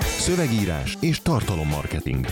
[0.00, 2.26] Szövegírás és tartalommarketing.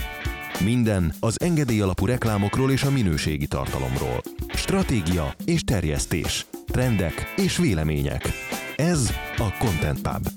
[0.63, 4.21] Minden az engedély alapú reklámokról és a minőségi tartalomról.
[4.47, 6.45] Stratégia és terjesztés.
[6.65, 8.27] Trendek és vélemények.
[8.75, 10.27] Ez a Content Pub.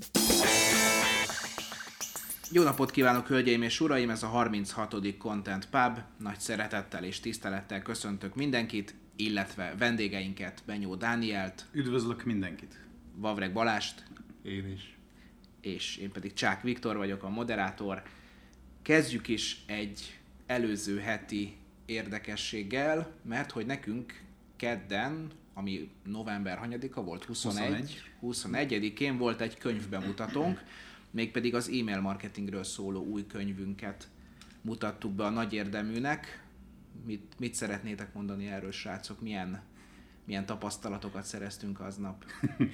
[2.50, 4.10] Jó napot kívánok, hölgyeim és uraim!
[4.10, 5.16] Ez a 36.
[5.18, 5.98] Content Pub.
[6.18, 12.80] Nagy szeretettel és tisztelettel köszöntök mindenkit, illetve vendégeinket, Benyó Dánielt, Üdvözlök mindenkit.
[13.16, 14.04] Vavreg Balást,
[14.42, 14.93] Én is.
[15.64, 18.02] És én pedig Csák Viktor vagyok, a moderátor.
[18.82, 21.56] Kezdjük is egy előző heti
[21.86, 24.22] érdekességgel, mert hogy nekünk
[24.56, 30.62] kedden, ami november hanyadika volt, 21, 21-én volt egy könyvbemutatónk,
[31.10, 34.08] mégpedig az e-mail marketingről szóló új könyvünket
[34.60, 36.42] mutattuk be a nagy érdeműnek.
[37.04, 39.20] Mit, mit szeretnétek mondani erről, srácok?
[39.20, 39.62] Milyen,
[40.24, 42.24] milyen tapasztalatokat szereztünk aznap?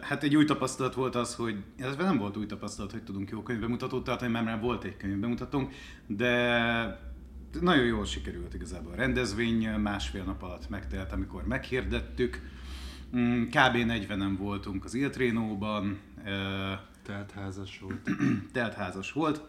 [0.00, 3.42] Hát egy új tapasztalat volt az, hogy ez nem volt új tapasztalat, hogy tudunk jó
[3.42, 5.72] könyvbemutatót tartani, mert már volt egy könyvbemutatónk,
[6.06, 7.10] de
[7.60, 12.40] nagyon jól sikerült igazából a rendezvény, másfél nap alatt megtelt, amikor meghirdettük.
[13.16, 13.76] Mm, Kb.
[13.76, 18.10] 40-en voltunk az Iltrénóban, ö, Tehát házas volt.
[18.52, 19.42] teltházas volt.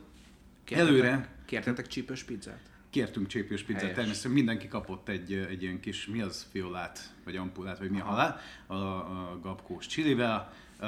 [0.64, 2.71] Kértetek, Előre Kértetek csípős pizzát?
[2.92, 3.96] Kértünk csépős pizzát, Helyes.
[3.96, 8.04] természetesen mindenki kapott egy, egy ilyen kis, mi az, fiolát, vagy ampulát, vagy mi a
[8.04, 10.54] halál, a, a gabkós csilivel.
[10.82, 10.88] Uh,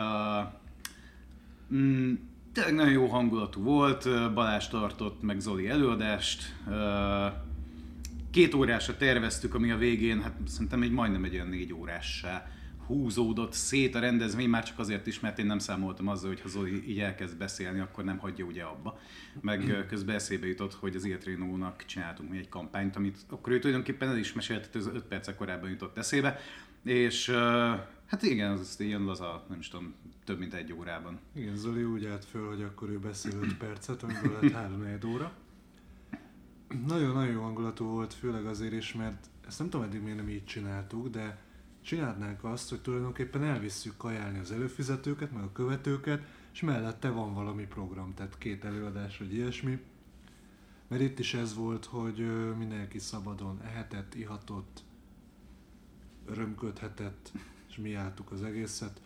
[1.78, 2.14] mm,
[2.54, 6.56] tényleg nagyon jó hangulatú volt, Balázs tartott, meg Zoli előadást.
[6.68, 7.34] Uh,
[8.32, 12.52] két órásra terveztük, ami a végén, hát szerintem egy majdnem egy olyan négy órássá
[12.88, 16.48] húzódott szét a rendezvény, már csak azért is, mert én nem számoltam azzal, hogy ha
[16.48, 19.00] Zoli így elkezd beszélni, akkor nem hagyja ugye abba.
[19.42, 24.10] Meg közben eszébe jutott, hogy az Iltrénónak csináltunk mi egy kampányt, amit akkor ő tulajdonképpen
[24.10, 26.40] el is mesélt, az 5 percek korábban jutott eszébe,
[26.84, 27.30] és
[28.06, 29.94] hát igen, az ilyen laza, nem is tudom,
[30.26, 31.20] több mint egy órában.
[31.36, 35.32] Igen, Zoli úgy állt föl, hogy akkor ő beszél 5 percet, amiből lett 3 óra.
[36.88, 40.46] Nagyon-nagyon jó hangulatú volt, főleg azért is, mert ezt nem tudom eddig miért nem így
[40.46, 41.38] csináltuk, de
[41.84, 46.24] csinálnánk azt, hogy tulajdonképpen elvisszük kajálni az előfizetőket, meg a követőket,
[46.54, 49.82] és mellette van valami program, tehát két előadás vagy ilyesmi.
[50.88, 54.84] Mert itt is ez volt, hogy mindenki szabadon ehetett, ihatott,
[56.26, 57.32] örömködhetett,
[57.70, 59.02] és mi álltuk az egészet.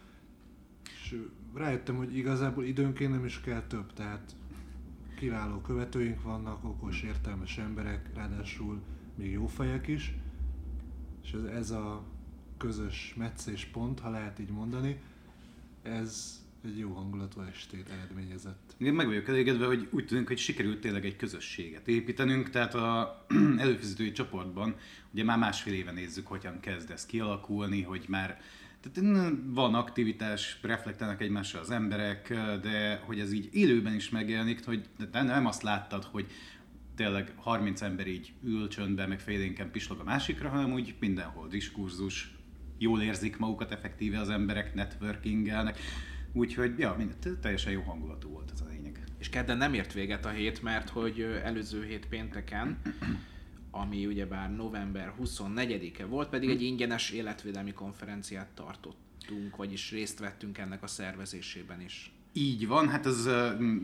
[0.83, 1.21] És
[1.53, 4.35] rájöttem, hogy igazából időnként nem is kell több, tehát
[5.17, 8.81] kiváló követőink vannak, okos, értelmes emberek, ráadásul
[9.15, 10.17] még jó fejek is,
[11.23, 12.03] és ez, ez a
[12.57, 14.99] közös meccés pont, ha lehet így mondani,
[15.83, 18.75] ez egy jó hangulatú estét eredményezett.
[18.77, 23.25] Én meg vagyok elégedve, hogy úgy tűnik, hogy sikerült tényleg egy közösséget építenünk, tehát a
[23.57, 24.75] előfizetői csoportban
[25.13, 28.41] ugye már másfél éve nézzük, hogyan kezd ez kialakulni, hogy már
[28.81, 32.29] tehát van aktivitás, reflektálnak egymásra az emberek,
[32.61, 36.31] de hogy ez így élőben is megjelenik, hogy nem azt láttad, hogy
[36.95, 42.36] tényleg 30 ember így ül csöndben, meg félénken pislog a másikra, hanem úgy mindenhol diskurzus,
[42.77, 45.79] jól érzik magukat effektíve az emberek, networkingelnek.
[46.33, 49.03] Úgyhogy, ja, mind, teljesen jó hangulatú volt ez a lényeg.
[49.19, 52.81] És kedden nem ért véget a hét, mert hogy előző hét pénteken,
[53.71, 60.83] ami ugyebár november 24-e volt, pedig egy ingyenes életvédelmi konferenciát tartottunk, vagyis részt vettünk ennek
[60.83, 62.11] a szervezésében is.
[62.33, 63.29] Így van, hát ez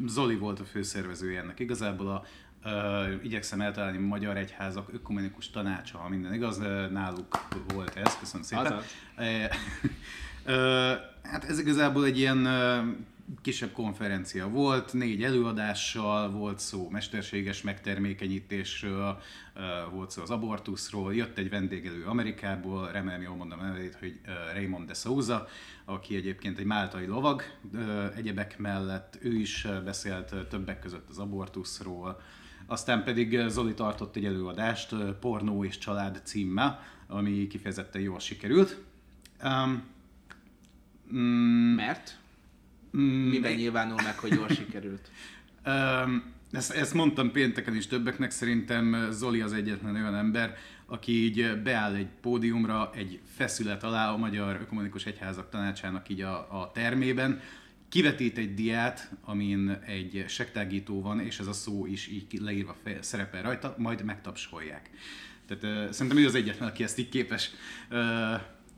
[0.05, 1.59] Zoli volt a főszervezője ennek.
[1.59, 2.25] Igazából a,
[2.65, 6.57] uh, igyekszem eltalálni Magyar Egyházak ökumenikus tanácsa, ha minden igaz,
[6.91, 8.73] náluk volt ez, köszönöm szépen.
[8.73, 9.25] Uh,
[10.45, 10.91] uh,
[11.23, 12.47] hát ez igazából egy ilyen
[13.41, 19.21] kisebb konferencia volt, négy előadással, volt szó mesterséges megtermékenyítésről,
[19.91, 24.19] volt szó az abortuszról, jött egy vendégelő Amerikából, remélem jól mondom nevét, hogy
[24.53, 25.47] Raymond de Souza,
[25.85, 27.43] aki egyébként egy máltai lovag,
[28.15, 32.21] egyebek mellett ő is beszélt többek között az abortuszról,
[32.73, 38.19] aztán pedig uh, Zoli tartott egy előadást uh, Pornó és család címmel, ami kifejezetten jól
[38.19, 38.77] sikerült.
[39.43, 39.83] Um,
[41.13, 42.17] mm, Mert?
[42.97, 45.11] mm, Miben nyilvánul meg, hogy jól sikerült?
[45.63, 51.61] Öm, ezt, ezt mondtam pénteken is többeknek, szerintem Zoli az egyetlen olyan ember, aki így
[51.63, 57.41] beáll egy pódiumra, egy feszület alá a Magyar Ökumenikus Egyházak Tanácsának így a, a termében,
[57.93, 63.41] kivetít egy diát, amin egy sektágító van, és ez a szó is így leírva szerepel
[63.41, 64.89] rajta, majd megtapsolják.
[65.47, 67.51] Tehát ö, szerintem ő az egyetlen, aki ezt így képes
[67.89, 67.97] ö,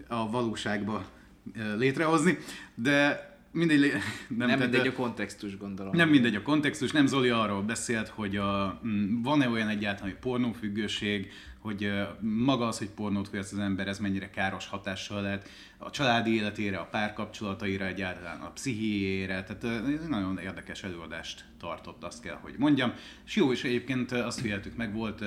[0.08, 1.06] a valóságba
[1.54, 2.38] ö, létrehozni,
[2.76, 3.98] de mindegy, Nem,
[4.28, 5.96] nem tehát, mindegy a kontextus, gondolom.
[5.96, 8.82] Nem mindegy a kontextus, nem Zoli arról beszélt, hogy a,
[9.24, 11.32] van-e olyan egyáltalán, hogy pornófüggőség,
[11.66, 16.36] hogy maga az, hogy pornót fogyaszt az ember, ez mennyire káros hatással lehet a családi
[16.36, 22.56] életére, a párkapcsolataira, egyáltalán a pszichéjére, tehát ez nagyon érdekes előadást tartott, azt kell, hogy
[22.58, 22.94] mondjam.
[23.26, 25.24] És jó, és egyébként azt figyeltük meg, volt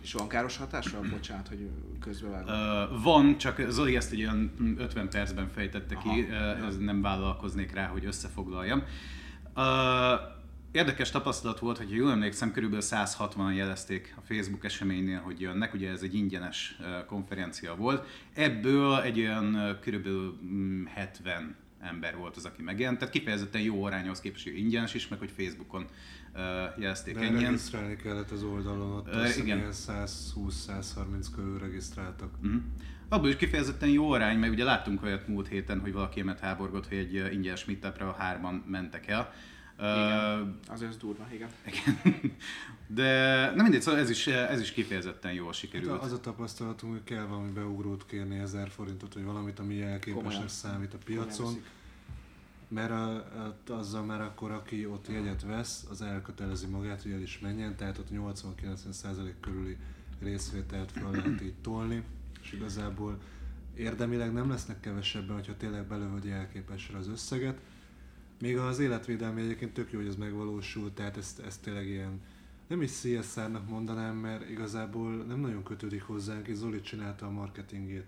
[0.00, 1.00] És van káros hatása?
[1.10, 1.70] Bocsánat, hogy
[2.00, 2.54] közbevágom.
[2.54, 6.60] Ö, van, csak Zoli ezt egy olyan 50 percben fejtette ki, Aha.
[6.60, 8.82] Ö, ez nem vállalkoznék rá, hogy összefoglaljam.
[9.56, 10.14] Ö,
[10.72, 15.90] Érdekes tapasztalat volt, hogy jól emlékszem, körülbelül 160 jelezték a Facebook eseménynél, hogy jönnek, ugye
[15.90, 18.06] ez egy ingyenes konferencia volt.
[18.34, 23.84] Ebből egy olyan ö, körülbelül mm, 70 ember volt az, aki megjelent, tehát kifejezetten jó
[23.84, 25.86] arányhoz képest, hogy ingyenes is, meg hogy Facebookon
[26.34, 27.42] ö, jelezték De ennyien.
[27.42, 29.58] regisztrálni kellett az oldalon, ott hiszem igen.
[29.58, 32.30] ilyen 120-130 körül regisztráltak.
[32.42, 32.60] Uh-huh.
[33.08, 36.88] Abból is kifejezetten jó arány, mert ugye láttunk olyat múlt héten, hogy valaki emet háborgott,
[36.88, 39.32] hogy egy ingyenes meetupra hárman mentek el.
[39.78, 40.58] Igen.
[40.66, 41.48] Azért ez durva, igen.
[42.04, 42.30] Uh,
[42.86, 45.90] de nem mindegy, szóval ez is, ez is kifejezetten jól sikerült.
[45.90, 49.90] Hát az a tapasztalatunk, hogy kell valami beugrót kérni 1000 forintot, vagy valamit, ami Komolyan.
[49.90, 51.62] jelképesnek számít a piacon.
[52.68, 57.20] Mert a, a, azzal már akkor, aki ott jegyet vesz, az elkötelezi magát, hogy el
[57.20, 59.76] is menjen, tehát ott 80-90% körüli
[60.20, 62.02] részvételt fel lehet így tolni,
[62.42, 63.18] és igazából
[63.74, 67.60] érdemileg nem lesznek kevesebben, hogyha tényleg belövöd jelképesre az összeget.
[68.40, 72.20] Még az életvédelmi egyébként tök jó, hogy ez megvalósul, tehát ezt, ezt tényleg ilyen
[72.68, 78.06] nem is CSR-nak mondanám, mert igazából nem nagyon kötődik hozzánk, és Zoli csinálta a marketingét.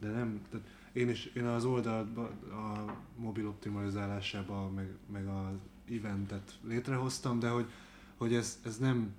[0.00, 2.16] De nem, tehát én is, én az oldalt
[2.50, 5.54] a mobil optimalizálásába, meg, meg az
[5.96, 7.70] eventet létrehoztam, de hogy,
[8.16, 9.14] hogy ez, ez nem,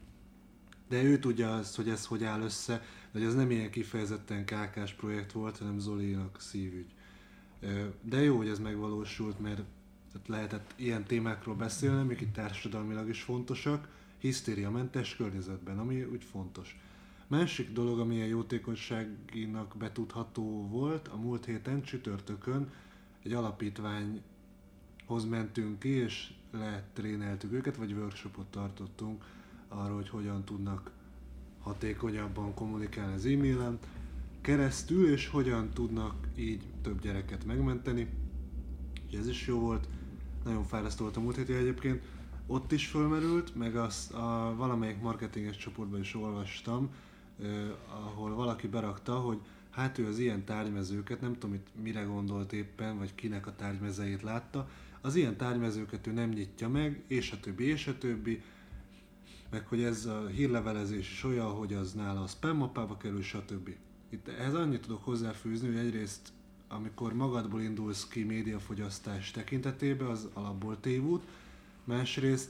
[0.89, 2.77] de ő tudja azt, hogy ez hogy áll össze,
[3.11, 6.93] de hogy ez nem ilyen kifejezetten KK-s projekt volt, hanem Zolinak szívügy.
[8.01, 9.61] De jó, hogy ez megvalósult, mert
[10.11, 13.87] tehát lehetett ilyen témákról beszélni, amik itt társadalmilag is fontosak,
[14.17, 16.79] hisztériamentes környezetben, ami úgy fontos.
[17.27, 22.71] Másik dolog, ami ilyen jótékonyságinak betudható volt, a múlt héten csütörtökön
[23.23, 29.23] egy alapítványhoz mentünk ki, és letréneltük őket, vagy workshopot tartottunk
[29.67, 30.91] arról, hogy hogyan tudnak
[31.59, 33.79] hatékonyabban kommunikálni az e-mailen
[34.41, 38.09] keresztül, és hogyan tudnak így több gyereket megmenteni.
[39.03, 39.87] Úgyhogy ez is jó volt,
[40.43, 42.03] nagyon fárasztó volt a múlt héti egyébként.
[42.47, 46.89] Ott is fölmerült, meg azt a valamelyik marketinges csoportban is olvastam,
[47.41, 47.47] eh,
[48.05, 49.39] ahol valaki berakta, hogy
[49.69, 54.21] hát ő az ilyen tárgymezőket, nem tudom itt mire gondolt éppen, vagy kinek a tárgymezeit
[54.21, 54.69] látta,
[55.01, 58.41] az ilyen tárgymezőket ő nem nyitja meg, és a többi, és a többi,
[59.49, 63.69] meg hogy ez a hírlevelezés is olyan, hogy az nála a spam mappába kerül, stb.
[64.09, 66.31] Itt ehhez annyit tudok hozzáfűzni, hogy egyrészt
[66.75, 71.23] amikor magadból indulsz ki médiafogyasztás tekintetében, az alapból tévút,
[71.83, 72.49] másrészt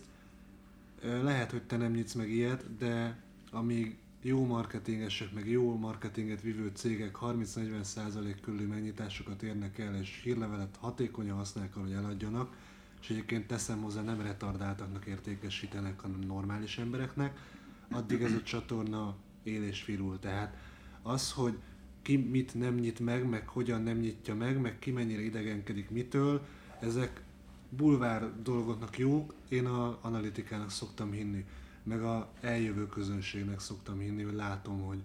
[1.01, 3.19] lehet, hogy te nem nyitsz meg ilyet, de
[3.51, 10.77] amíg jó marketingesek, meg jó marketinget vívő cégek 30-40% körüli megnyitásokat érnek el, és hírlevelet
[10.79, 12.56] hatékonyan használják hogy eladjanak,
[13.01, 17.39] és egyébként teszem hozzá, nem retardáltaknak értékesítenek, hanem normális embereknek,
[17.91, 20.19] addig ez a csatorna él és virul.
[20.19, 20.57] Tehát
[21.01, 21.57] az, hogy
[22.01, 26.45] ki mit nem nyit meg, meg hogyan nem nyitja meg, meg ki mennyire idegenkedik mitől,
[26.80, 27.24] ezek
[27.69, 31.45] bulvár dolgoknak jók, én a analitikának szoktam hinni,
[31.83, 35.03] meg a eljövő közönségnek szoktam hinni, hogy látom, hogy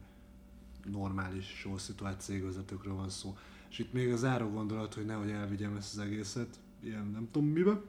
[0.91, 3.37] normális, jól szituált cégvezetőkről van szó.
[3.71, 7.49] És itt még a záró gondolat, hogy nehogy elvigyem ezt az egészet, ilyen nem tudom
[7.49, 7.81] mibe,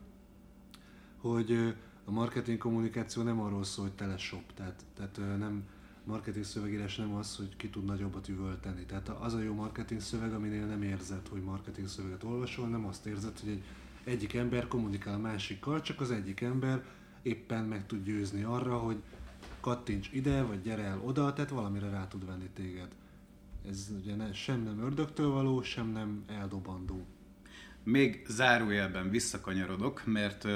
[1.18, 1.76] hogy
[2.06, 5.64] a marketing kommunikáció nem arról szól, hogy teleshop, tehát, tehát nem
[6.08, 8.86] marketing szövegírás nem az, hogy ki tud nagyobbat üvölteni.
[8.86, 13.06] Tehát az a jó marketing szöveg, aminél nem érzed, hogy marketing szöveget olvasol, nem azt
[13.06, 13.64] érzed, hogy egy,
[14.04, 16.86] egyik ember kommunikál a másikkal, csak az egyik ember
[17.22, 19.02] éppen meg tud győzni arra, hogy
[19.60, 22.96] kattints ide, vagy gyere el oda, tehát valamire rá tud venni téged.
[23.68, 27.06] Ez ugye ne, sem nem ördögtől való, sem nem eldobandó.
[27.90, 30.48] Még zárójelben visszakanyarodok, mert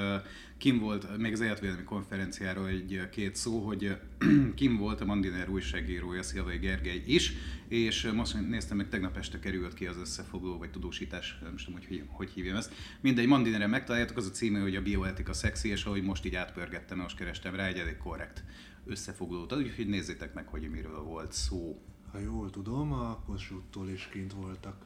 [0.58, 3.98] Kim volt, még az életvédelmi konferenciáról egy uh, két szó, hogy
[4.56, 7.34] Kim volt a Mandiner újságírója, Szilvai Gergely is,
[7.68, 12.04] és most néztem meg, tegnap este került ki az összefoglaló, vagy tudósítás, nem tudom, hogy,
[12.08, 12.74] hogy, hívjam ezt.
[13.02, 16.98] Mindegy, Mandineren megtaláljátok, az a címe, hogy a bioetika szexi, és ahogy most így átpörgettem,
[16.98, 18.44] most kerestem rá egy elég korrekt
[18.86, 21.82] összefoglalót, úgyhogy nézzétek meg, hogy miről volt szó.
[22.12, 24.86] Ha jól tudom, a Kossuth-tól is kint voltak.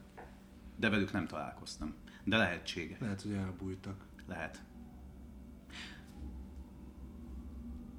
[0.76, 1.94] De velük nem találkoztam.
[2.26, 3.00] De lehetséges.
[3.00, 4.06] Lehet, hogy elbújtak.
[4.28, 4.64] Lehet.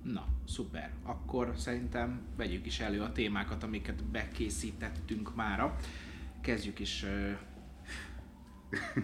[0.02, 0.92] Na, szuper.
[1.02, 5.76] Akkor szerintem vegyük is elő a témákat, amiket bekészítettünk mára.
[6.40, 7.04] Kezdjük is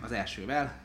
[0.03, 0.82] az elsővel.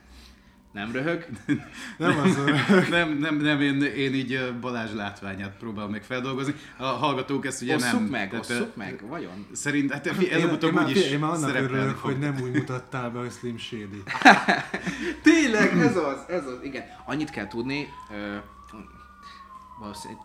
[0.78, 1.26] Nem röhög?
[1.98, 2.38] Nem az
[2.90, 6.56] nem, nem, nem én, én így Balázs látványát próbálom meg feldolgozni.
[6.78, 8.10] A hallgatók ezt ugye Osszuk nem.
[8.10, 9.48] meg, tehát, osszuk meg, vajon?
[9.52, 12.12] Szerint, hát előbb-utóbb én, már, úgyis én már annak örülök, fog.
[12.12, 14.04] hogy nem úgy mutattál be, hogy Slim Shady.
[15.24, 16.84] Tényleg, ez az, ez az, igen.
[17.06, 18.36] Annyit kell tudni, ö,
[19.80, 20.24] valószínűleg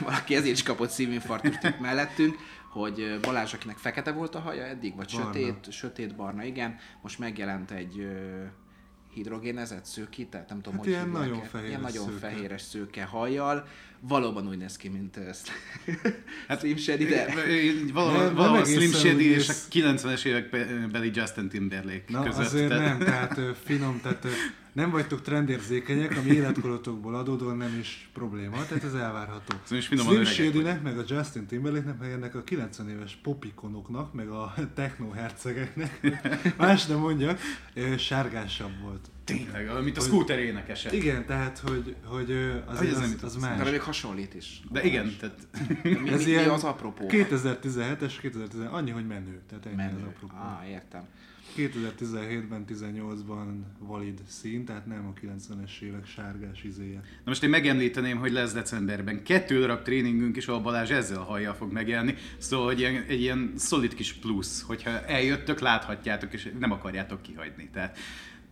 [0.00, 2.36] valaki ezért is kapott szívinfarktust itt mellettünk,
[2.68, 5.32] hogy Balázs, akinek fekete volt a haja eddig, vagy Barna.
[5.32, 8.06] sötét, sötét barna, igen, most megjelent egy
[9.18, 11.48] hidrogénezett szőkít, tehát nem tudom, Hát hogy ilyen nagyon el.
[11.48, 13.66] fehéres Ilyen nagyon fehéres szőke hajjal,
[14.00, 15.50] valóban úgy néz ki, mint ezt.
[16.48, 17.34] Hát Slim Shady, de...
[17.92, 19.68] Valahol Slim Shady és a néz-
[20.02, 20.50] 90-es évek
[20.90, 22.44] beli Justin Timberlake Na között.
[22.44, 24.26] azért tehát- nem, tehát finom, tehát
[24.72, 29.54] nem vagytok trendérzékenyek, ami életkorotokból adódóan nem is probléma, tehát ez elvárható.
[29.64, 34.54] Szóval Slim Shady-nek, meg a Justin Timberlake-nek, meg ennek a 90 éves popikonoknak, meg a
[34.74, 36.00] techno hercegeknek,
[36.56, 37.40] más nem mondjak,
[37.98, 39.10] sárgásabb volt.
[39.36, 40.92] Tényleg, mint a scooter énekese.
[40.92, 43.56] Igen, tehát, hogy, hogy ö, Hogy azért ez nem az, jutott az eszembe.
[43.56, 43.70] De más.
[43.70, 44.60] még hasonlít is.
[44.70, 45.46] De igen, tehát
[45.82, 47.04] Mi, mi, Ez mi, ilyen az apropó?
[47.08, 49.40] 2017-es, 2010 annyi, hogy menő.
[49.48, 50.06] Tehát ennyi az Menő.
[50.06, 50.34] apropó.
[50.36, 51.02] Ah, értem.
[51.56, 53.46] 2017-ben, 18-ban
[53.78, 57.00] valid szín, tehát nem a 90-es évek sárgás izéje.
[57.00, 61.24] Na most én megemlíteném, hogy lesz decemberben kettő darab tréningünk is, ahol Balázs ezzel a
[61.24, 66.50] hajjal fog megjelenni, szóval hogy ilyen, egy ilyen szolid kis plusz, hogyha eljöttök, láthatjátok, és
[66.58, 67.68] nem akarjátok kihagyni.
[67.72, 67.98] Tehát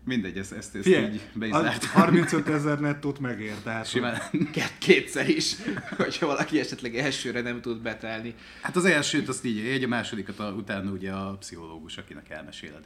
[0.07, 1.91] mindegy, ezt, ezt, ezt Figyelj, így be is az zártam.
[1.91, 4.23] 35 ezer nettót megér, tehát Simán.
[4.53, 5.55] Két, kétszer is,
[5.97, 8.35] hogyha valaki esetleg elsőre nem tud betelni.
[8.63, 12.85] Hát az elsőt azt így egy, a másodikat a, utána ugye a pszichológus, akinek elmeséled.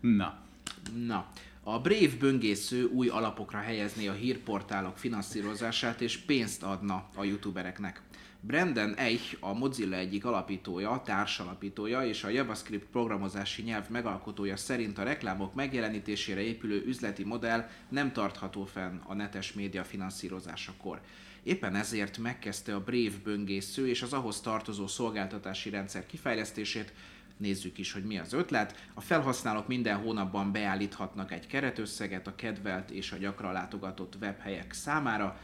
[0.00, 0.38] Na,
[1.06, 1.26] Na,
[1.62, 8.02] a Brave böngésző új alapokra helyezné a hírportálok finanszírozását és pénzt adna a youtubereknek.
[8.42, 15.02] Brandon Eich, a Mozilla egyik alapítója, társalapítója és a JavaScript programozási nyelv megalkotója szerint a
[15.02, 21.00] reklámok megjelenítésére épülő üzleti modell nem tartható fenn a netes média finanszírozásakor.
[21.42, 26.92] Éppen ezért megkezdte a Brave böngésző és az ahhoz tartozó szolgáltatási rendszer kifejlesztését,
[27.36, 28.88] Nézzük is, hogy mi az ötlet.
[28.94, 35.40] A felhasználók minden hónapban beállíthatnak egy keretösszeget a kedvelt és a gyakran látogatott webhelyek számára,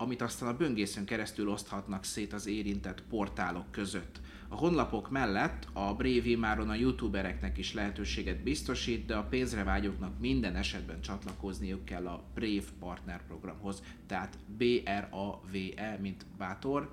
[0.00, 4.20] amit aztán a böngészőn keresztül oszthatnak szét az érintett portálok között.
[4.48, 10.18] A honlapok mellett a Brave immáron a youtubereknek is lehetőséget biztosít, de a pénzre vágyóknak
[10.20, 16.92] minden esetben csatlakozniuk kell a Brave Partner programhoz, tehát B-R-A-V-E, mint bátor,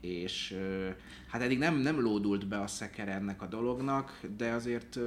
[0.00, 0.56] és
[1.28, 4.98] hát eddig nem, nem lódult be a szekere ennek a dolognak, de azért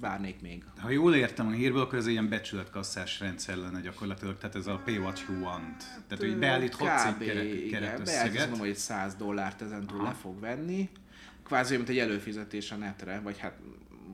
[0.00, 0.64] várnék még.
[0.78, 4.80] ha jól értem a hírből, akkor ez ilyen becsületkasszás rendszer lenne gyakorlatilag, tehát ez a
[4.84, 5.76] pay what you want.
[6.08, 8.32] Tehát, hogy keret, igen, keretösszeget.
[8.32, 10.08] beállíthatsz, hogy egy 100 dollárt ezentúl Aha.
[10.08, 10.88] le fog venni.
[11.44, 13.58] Kvázi mint egy előfizetés a netre, vagy hát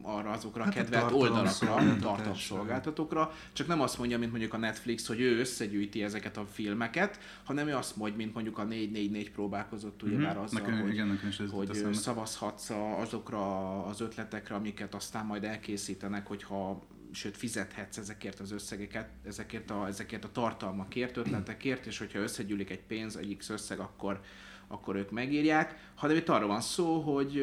[0.03, 4.57] arra azokra Hát a a kedvelt oldalakra, tartalomszolgáltatókra, csak nem azt mondja, mint mondjuk a
[4.57, 9.31] Netflix, hogy ő összegyűjti ezeket a filmeket, hanem ő azt mondja, mint mondjuk a 444
[9.31, 10.23] próbálkozott ugye Mhm.
[10.23, 11.37] már azzal, Nekem- hogy, igen, nekem is
[11.83, 19.09] hogy szavazhatsz azokra az ötletekre, amiket aztán majd elkészítenek, hogyha sőt fizethetsz ezekért az összegeket,
[19.27, 24.21] ezekért a, ezekért a tartalmakért, ötletekért, és hogyha összegyűlik egy pénz, egy X összeg, akkor,
[24.67, 27.37] akkor ők megírják, hanem itt arról van szó, hogy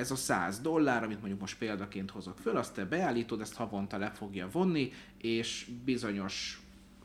[0.00, 3.98] ez a 100 dollár, amit mondjuk most példaként hozok föl, azt te beállítod, ezt havonta
[3.98, 6.60] le fogja vonni, és bizonyos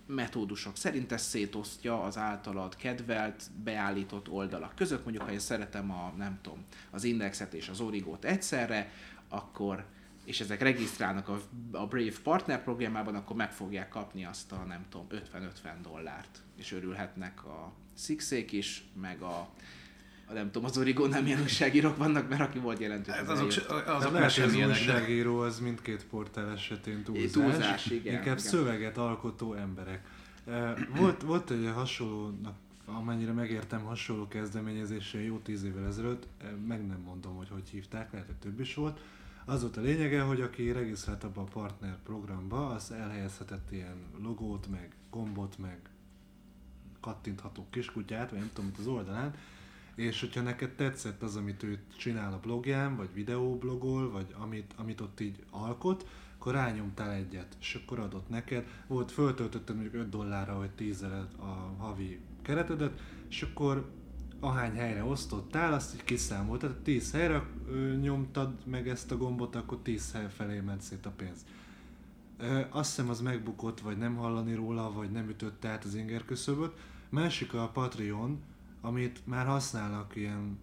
[0.07, 5.03] metódusok szerint ezt szétosztja az általad kedvelt, beállított oldalak között.
[5.03, 8.91] Mondjuk, ha én szeretem a, nem tudom, az indexet és az origót egyszerre,
[9.29, 9.85] akkor
[10.25, 14.85] és ezek regisztrálnak a, a Brave Partner programjában, akkor meg fogják kapni azt a, nem
[14.89, 16.41] tudom, 50-50 dollárt.
[16.57, 19.49] És örülhetnek a Sixék is, meg a,
[20.27, 23.51] a nem tudom, az Origónál milyen újságírók vannak, mert aki volt jelentős, Ez az azok,
[23.51, 27.31] se- azok Hát lehet, hogy az újságíró az mindkét portál esetén túlzás.
[27.31, 28.37] Túlzás, igen, Inkább igen.
[28.37, 30.07] szöveget alkotó emberek.
[30.95, 32.55] Volt, volt egy hasonlónak,
[32.85, 36.27] amennyire megértem, hasonló kezdeményezése jó tíz évvel ezelőtt,
[36.67, 38.99] meg nem mondom, hogy hogy hívták, lehet, hogy több is volt.
[39.45, 44.67] Az volt a lényege, hogy aki regisztrált abba a partner programba, az elhelyezhetett ilyen logót,
[44.67, 45.79] meg gombot, meg
[46.99, 49.33] kattintható kiskutyát, vagy nem tudom, mit az oldalán,
[49.95, 55.01] és hogyha neked tetszett az, amit ő csinál a blogján, vagy videóblogol, vagy amit, amit
[55.01, 56.07] ott így alkot,
[56.39, 58.67] akkor rányomtál egyet, és akkor adott neked.
[58.87, 61.01] Volt, föltöltötted mondjuk 5 dollárra, vagy 10
[61.37, 63.89] a havi keretedet, és akkor
[64.39, 67.45] ahány helyre osztottál, azt így kiszámoltad, tehát 10 helyre
[68.01, 71.45] nyomtad meg ezt a gombot, akkor 10 hely felé ment szét a pénz.
[72.37, 76.25] Ö, azt hiszem az megbukott, vagy nem hallani róla, vagy nem ütötte át az inger
[76.25, 76.73] küszöböt.
[77.09, 78.39] Másik a Patreon,
[78.85, 80.59] amit már használnak ilyen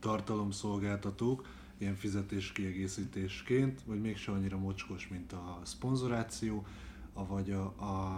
[0.00, 1.46] tartalomszolgáltatók,
[1.78, 6.66] ilyen fizetés kiegészítésként, vagy mégse annyira mocskos, mint a szponzoráció.
[7.12, 7.74] avagy a,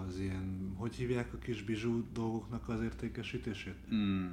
[0.06, 3.76] az ilyen, hogy hívják a kis bizsú dolgoknak az értékesítését?
[3.94, 4.26] Mm.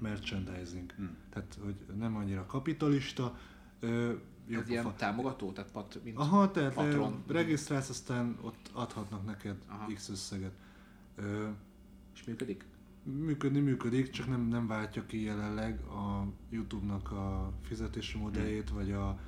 [0.00, 0.92] Merchandising.
[1.00, 1.06] Mm.
[1.30, 3.38] Tehát, hogy nem annyira kapitalista,
[3.80, 4.12] ö,
[4.46, 4.96] jó Ez ilyen pofa.
[4.96, 7.22] támogató, tehát pat, mint Aha, tehát patron.
[7.26, 9.92] regisztrálsz, aztán ott adhatnak neked Aha.
[9.94, 10.52] X összeget.
[11.16, 11.48] Ö,
[12.14, 12.64] És működik?
[13.02, 19.18] Működni működik, csak nem, nem váltja ki jelenleg a YouTube-nak a fizetési modelljét, vagy a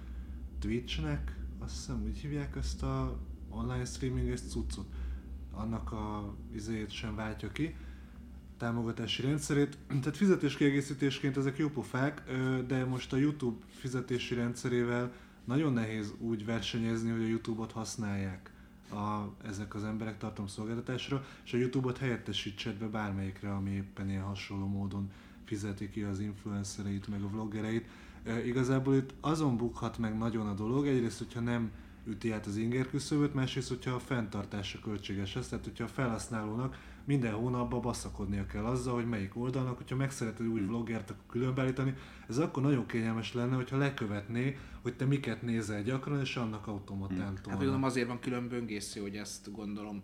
[0.58, 4.86] Twitch-nek, azt hiszem úgy hívják ezt a online streaminges cuccot,
[5.52, 7.76] annak a izéjét sem váltja ki,
[8.56, 9.78] támogatási rendszerét.
[9.88, 12.22] Tehát fizetéskiegészítésként ezek jó pofák,
[12.66, 15.12] de most a YouTube fizetési rendszerével
[15.44, 18.53] nagyon nehéz úgy versenyezni, hogy a YouTube-ot használják
[18.94, 24.66] a, ezek az emberek tartalomszolgáltatásra, és a YouTube-ot helyettesítsed be bármelyikre, ami éppen ilyen hasonló
[24.66, 25.10] módon
[25.44, 27.88] fizeti ki az influencereit, meg a vloggereit.
[28.24, 31.70] E, igazából itt azon bukhat meg nagyon a dolog, egyrészt, hogyha nem
[32.06, 36.76] üti át az inger küszöböt, másrészt, hogyha a fenntartása költséges lesz, tehát hogyha a felhasználónak
[37.04, 41.94] minden hónapban baszakodnia kell azzal, hogy melyik oldalnak, hogyha meg szereted új vloggert akkor különbeállítani,
[42.28, 47.18] ez akkor nagyon kényelmes lenne, hogyha lekövetné, hogy te miket nézel gyakran, és annak automatán
[47.18, 47.58] Hát tolna.
[47.58, 50.02] gondolom azért van külön böngésző, hogy ezt gondolom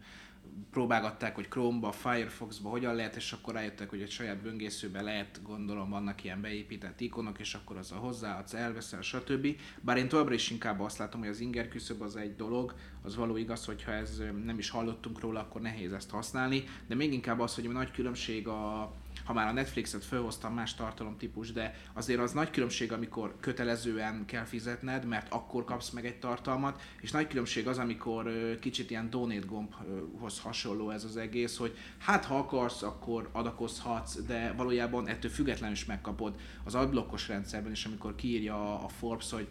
[0.71, 5.91] próbálgatták, hogy Chrome-ba, Firefox-ba hogyan lehet, és akkor rájöttek, hogy egy saját böngészőben lehet, gondolom,
[5.91, 9.47] vannak ilyen beépített ikonok, és akkor az a hozzáadsz, elveszel, stb.
[9.81, 13.17] Bár én továbbra is inkább azt látom, hogy az inger küszöb az egy dolog, az
[13.17, 17.41] való igaz, hogyha ez nem is hallottunk róla, akkor nehéz ezt használni, de még inkább
[17.41, 18.93] az, hogy a nagy különbség a,
[19.31, 24.45] ha már a Netflixet felhoztam más tartalomtípus, de azért az nagy különbség, amikor kötelezően kell
[24.45, 29.47] fizetned, mert akkor kapsz meg egy tartalmat, és nagy különbség az, amikor kicsit ilyen donate
[29.47, 35.75] gombhoz hasonló ez az egész, hogy hát ha akarsz, akkor adakozhatsz, de valójában ettől függetlenül
[35.75, 36.35] is megkapod
[36.65, 39.49] az adblokkos rendszerben is, amikor kiírja a Forbes, hogy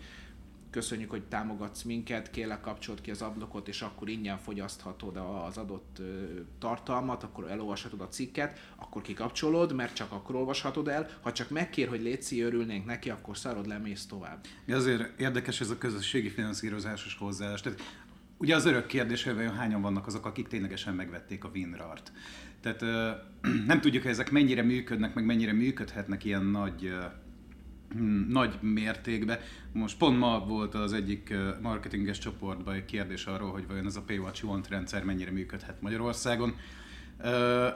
[0.70, 6.02] köszönjük, hogy támogatsz minket, kérlek kapcsolt ki az ablakot, és akkor ingyen fogyaszthatod az adott
[6.60, 11.88] tartalmat, akkor elolvashatod a cikket, akkor kikapcsolod, mert csak akkor olvashatod el, ha csak megkér,
[11.88, 14.46] hogy létszi, örülnénk neki, akkor szarod le, mész tovább.
[14.66, 17.62] De azért érdekes ez a közösségi finanszírozásos hozzáállás.
[17.62, 17.82] Tehát
[18.38, 22.12] ugye az örök kérdés, hogy hányan vannak azok, akik ténylegesen megvették a WinRAR-t.
[22.62, 22.82] Tehát
[23.68, 26.94] nem tudjuk, hogy ezek mennyire működnek, meg mennyire működhetnek ilyen nagy
[28.28, 29.40] nagy mértékben.
[29.72, 34.02] Most pont ma volt az egyik marketinges csoportban egy kérdés arról, hogy vajon ez a
[34.02, 36.56] Pay What You Want rendszer mennyire működhet Magyarországon.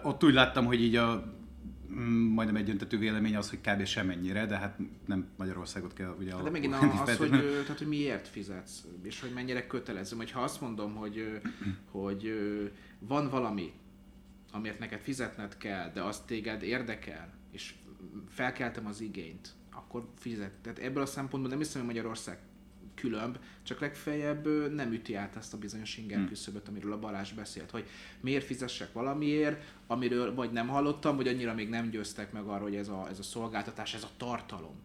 [0.03, 1.33] Ott úgy láttam, hogy így a
[1.91, 3.85] mm, majdnem egyöntetű vélemény az, hogy kb.
[3.85, 8.27] semennyire, de hát nem Magyarországot kell ugye De megint alapulni az, hogy, tehát, hogy miért
[8.27, 10.17] fizetsz, és hogy mennyire kötelező.
[10.31, 11.41] Ha azt mondom, hogy,
[11.91, 12.33] hogy
[12.99, 13.71] van valami,
[14.51, 17.73] amiért neked fizetned kell, de azt téged érdekel, és
[18.29, 20.51] felkeltem az igényt, akkor fizet.
[20.61, 22.39] Tehát ebből a szempontból nem hiszem, hogy Magyarország
[22.95, 26.27] különb, csak legfeljebb nem üti át ezt a bizonyos inger Hmm.
[26.27, 27.87] küszöböt, amiről a Balázs beszélt, hogy
[28.19, 32.75] miért fizessek valamiért, amiről vagy nem hallottam, vagy annyira még nem győztek meg arról, hogy
[32.75, 34.75] ez a, ez a szolgáltatás, ez a tartalom.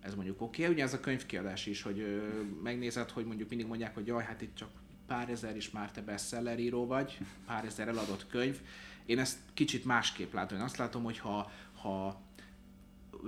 [0.00, 0.74] Ez mondjuk oké, okay.
[0.74, 4.42] ugye ez a könyvkiadás is, hogy ö, megnézed, hogy mondjuk mindig mondják, hogy jaj, hát
[4.42, 4.68] itt csak
[5.06, 8.60] pár ezer is már te bestseller író vagy, pár ezer eladott könyv.
[9.06, 10.58] Én ezt kicsit másképp látom.
[10.58, 12.20] Én azt látom, hogy ha, ha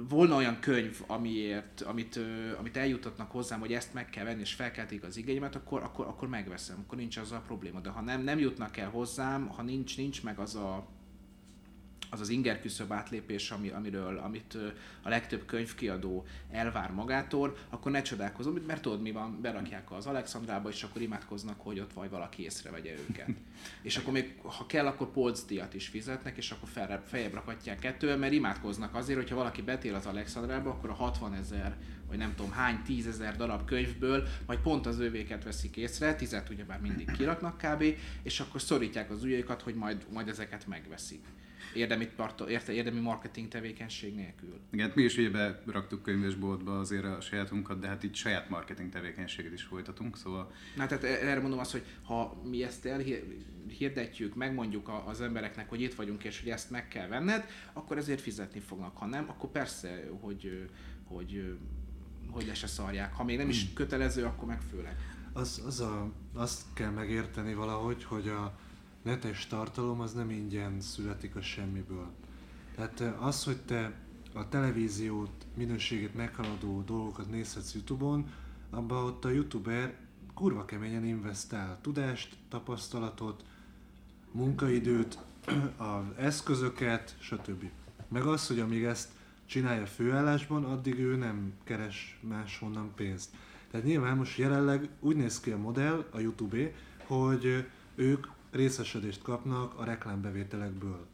[0.08, 2.20] volna olyan könyv, amiért, amit,
[2.58, 6.28] amit eljutatnak hozzám, hogy ezt meg kell venni, és felkeltik az igényemet, akkor, akkor, akkor
[6.28, 7.80] megveszem, akkor nincs az a probléma.
[7.80, 10.86] De ha nem, nem jutnak el hozzám, ha nincs, nincs meg az a,
[12.10, 14.58] az az inger küszöb átlépés, ami, amiről, amit
[15.02, 20.68] a legtöbb könyvkiadó elvár magától, akkor ne csodálkozom, mert tudod mi van, berakják az Alexandrába,
[20.68, 23.28] és akkor imádkoznak, hogy ott vagy valaki észrevegye őket.
[23.82, 28.16] és akkor még, ha kell, akkor polcdíjat is fizetnek, és akkor felre, feljebb rakatják kettővel,
[28.16, 31.76] mert imádkoznak azért, hogyha valaki betél az Alexandrába, akkor a 60 ezer,
[32.08, 36.80] vagy nem tudom hány tízezer darab könyvből, majd pont az övéket veszik észre, tizet ugyebár
[36.80, 37.84] mindig kiraknak kb,
[38.22, 41.24] és akkor szorítják az ujjaikat, hogy majd, majd ezeket megveszik
[41.74, 42.08] érdemi,
[42.48, 44.60] érte, érdemi marketing tevékenység nélkül.
[44.70, 45.30] Igen, hát mi is ugye
[45.66, 50.86] beraktuk könyvesboltba azért a sajátunkat, de hát itt saját marketing tevékenységet is folytatunk, szóval Na
[50.86, 56.24] tehát erre mondom azt, hogy ha mi ezt elhirdetjük, megmondjuk az embereknek, hogy itt vagyunk
[56.24, 58.96] és hogy ezt meg kell venned, akkor ezért fizetni fognak.
[58.96, 60.68] Ha nem, akkor persze, hogy,
[61.04, 61.56] hogy,
[62.30, 63.12] hogy le se szarják.
[63.12, 64.96] Ha még nem is kötelező, akkor meg főleg.
[65.32, 68.58] Az, az a, azt kell megérteni valahogy, hogy a
[69.02, 72.10] netes tartalom az nem ingyen születik a semmiből.
[72.74, 73.92] Tehát eh, az, hogy te
[74.34, 78.32] a televíziót, minőségét meghaladó dolgokat nézhetsz Youtube-on,
[78.70, 79.94] abban ott a youtuber
[80.34, 83.44] kurva keményen investál tudást, tapasztalatot,
[84.32, 85.18] munkaidőt,
[85.76, 87.70] az eszközöket, stb.
[88.08, 89.08] Meg az, hogy amíg ezt
[89.46, 93.30] csinálja főállásban, addig ő nem keres máshonnan pénzt.
[93.70, 96.72] Tehát nyilván most jelenleg úgy néz ki a modell, a YouTube,
[97.06, 101.06] hogy ők részesedést kapnak a reklámbevételekből.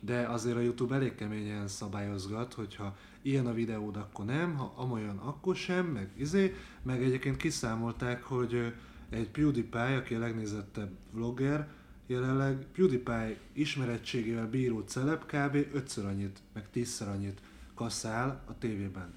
[0.00, 5.18] De azért a YouTube elég keményen szabályozgat, hogyha ilyen a videód, akkor nem, ha amolyan,
[5.18, 8.74] akkor sem, meg izé, meg egyébként kiszámolták, hogy
[9.10, 11.68] egy PewDiePie, aki a legnézettebb vlogger,
[12.06, 15.56] jelenleg PewDiePie ismerettségével bíró celeb kb.
[15.72, 17.40] ötször annyit, meg tízszer annyit
[17.74, 19.14] kasszál a tévében.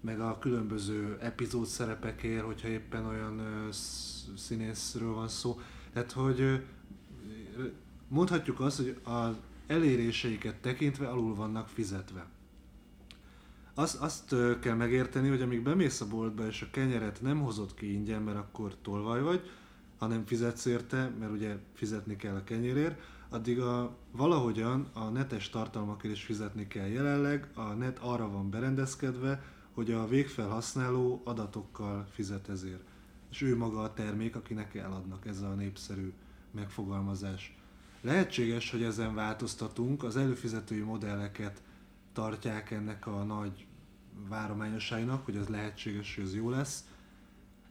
[0.00, 3.68] Meg a különböző epizód szerepekért, hogyha éppen olyan
[4.36, 5.60] színészről van szó.
[5.94, 6.62] Tehát, hogy
[8.08, 9.34] mondhatjuk azt, hogy az
[9.66, 12.26] eléréseiket tekintve alul vannak fizetve.
[13.74, 17.92] Azt, azt kell megérteni, hogy amíg bemész a boltba és a kenyeret nem hozod ki
[17.92, 19.50] ingyen, mert akkor tolvaj vagy,
[19.98, 26.14] hanem fizetsz érte, mert ugye fizetni kell a kenyérért, addig a, valahogyan a netes tartalmakért
[26.14, 29.42] is fizetni kell jelenleg, a net arra van berendezkedve,
[29.74, 32.93] hogy a végfelhasználó adatokkal fizet ezért.
[33.34, 36.12] És ő maga a termék, akinek eladnak, ez a népszerű
[36.50, 37.56] megfogalmazás.
[38.00, 41.62] Lehetséges, hogy ezen változtatunk, az előfizetői modelleket
[42.12, 43.66] tartják ennek a nagy
[44.28, 46.84] várományosságnak, hogy az lehetséges, hogy ez jó lesz.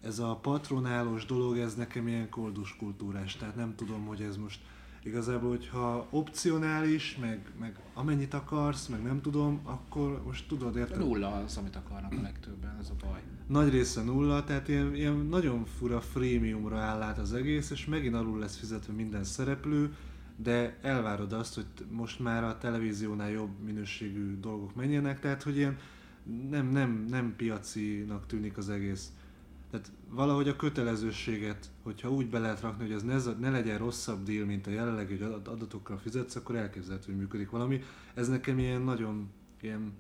[0.02, 4.62] Ez a patronálós dolog, ez nekem ilyen koldus kultúrás, tehát nem tudom, hogy ez most
[5.04, 11.00] igazából, hogyha opcionális, meg, meg amennyit akarsz, meg nem tudom, akkor most tudod, De érted?
[11.00, 13.22] nulla az, amit akarnak a legtöbben, ez a baj.
[13.48, 18.16] Nagy része nulla, tehát ilyen, ilyen nagyon fura freemiumra áll át az egész, és megint
[18.16, 19.96] alul lesz fizetve minden szereplő,
[20.36, 25.78] de elvárod azt, hogy most már a televíziónál jobb minőségű dolgok menjenek, tehát hogy ilyen
[26.50, 29.12] nem, nem, nem piacinak tűnik az egész.
[29.74, 34.24] Tehát valahogy a kötelezőséget, hogyha úgy be lehet rakni, hogy ez ne, ne legyen rosszabb
[34.24, 37.82] deal, mint a jelenlegi, hogy adat- adatokkal fizetsz, akkor elképzelhető, hogy működik valami.
[38.14, 39.32] Ez nekem ilyen nagyon,
[39.62, 39.94] ilyen,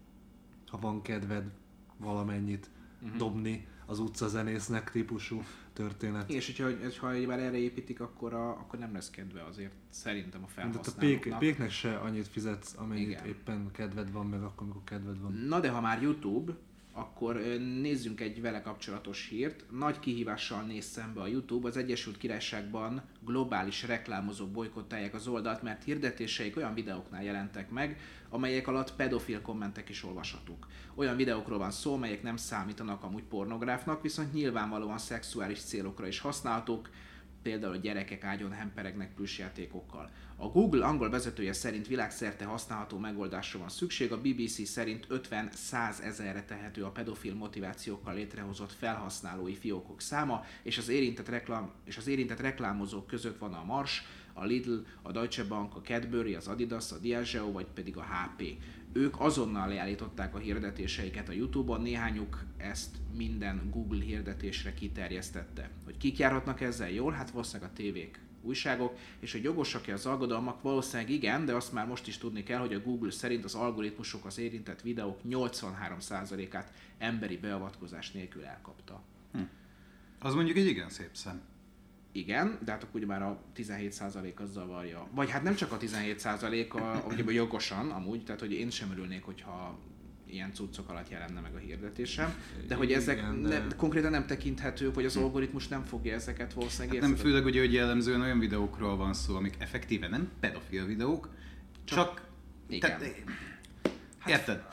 [0.67, 1.51] ha van kedved
[1.97, 2.69] valamennyit
[3.01, 3.17] uh-huh.
[3.17, 6.29] dobni az utcazenésznek típusú történet.
[6.29, 10.47] És hogyha, hogyha már erre építik, akkor, a, akkor nem lesz kedve azért szerintem a
[10.55, 11.39] Tehát a pék, felhasználóknak.
[11.39, 13.25] péknek se annyit fizetsz, amennyit Igen.
[13.25, 15.33] éppen kedved van, meg akkor, amikor kedved van.
[15.33, 16.53] Na de ha már YouTube,
[16.95, 17.36] akkor
[17.82, 19.65] nézzünk egy vele kapcsolatos hírt.
[19.71, 21.67] Nagy kihívással néz szembe a YouTube.
[21.67, 28.67] Az Egyesült Királyságban globális reklámozók bolykottálják az oldalt, mert hirdetéseik olyan videóknál jelentek meg, amelyek
[28.67, 30.67] alatt pedofil kommentek is olvashatók.
[30.95, 36.89] Olyan videókról van szó, melyek nem számítanak amúgy pornográfnak, viszont nyilvánvalóan szexuális célokra is használhatók,
[37.43, 40.10] például a gyerekek ágyon hemperegnek plüssjátékokkal.
[40.36, 46.43] A Google angol vezetője szerint világszerte használható megoldásra van szükség, a BBC szerint 50-100 ezerre
[46.43, 52.39] tehető a pedofil motivációkkal létrehozott felhasználói fiókok száma, és az érintett, reklám, és az érintett
[52.39, 54.03] reklámozók között van a Mars,
[54.34, 58.43] a Lidl, a Deutsche Bank, a Cadbury, az Adidas, a Diageo vagy pedig a HP.
[58.93, 65.69] Ők azonnal leállították a hirdetéseiket a Youtube-on, néhányuk ezt minden Google hirdetésre kiterjesztette.
[65.84, 67.12] Hogy kik járhatnak ezzel jól?
[67.12, 70.62] Hát valószínűleg a tévék, újságok, és hogy jogosak-e az aggodalmak?
[70.62, 74.25] Valószínűleg igen, de azt már most is tudni kell, hogy a Google szerint az algoritmusok
[74.25, 79.01] az érintett videók 83%-át emberi beavatkozás nélkül elkapta.
[80.19, 81.41] Az mondjuk egy igen szép szem.
[82.15, 85.08] Igen, de hát akkor ugye már a 17% az zavarja.
[85.12, 89.23] Vagy hát nem csak a 17% a, ugye jogosan amúgy, tehát hogy én sem örülnék,
[89.23, 89.80] hogyha
[90.34, 92.34] ilyen cuccok alatt jelenne meg a hirdetésem,
[92.67, 96.54] de hogy ezek Igen, ne, de- konkrétan nem tekinthetők, vagy az algoritmus nem fogja ezeket
[96.54, 100.86] valószínűleg Hát nem főleg ugye, hogy jellemzően olyan videókról van szó, amik effektíve nem pedofil
[100.86, 101.30] videók,
[101.84, 102.28] csak...
[102.67, 102.97] Igen.
[102.99, 103.23] Tehát,
[104.28, 104.63] érted?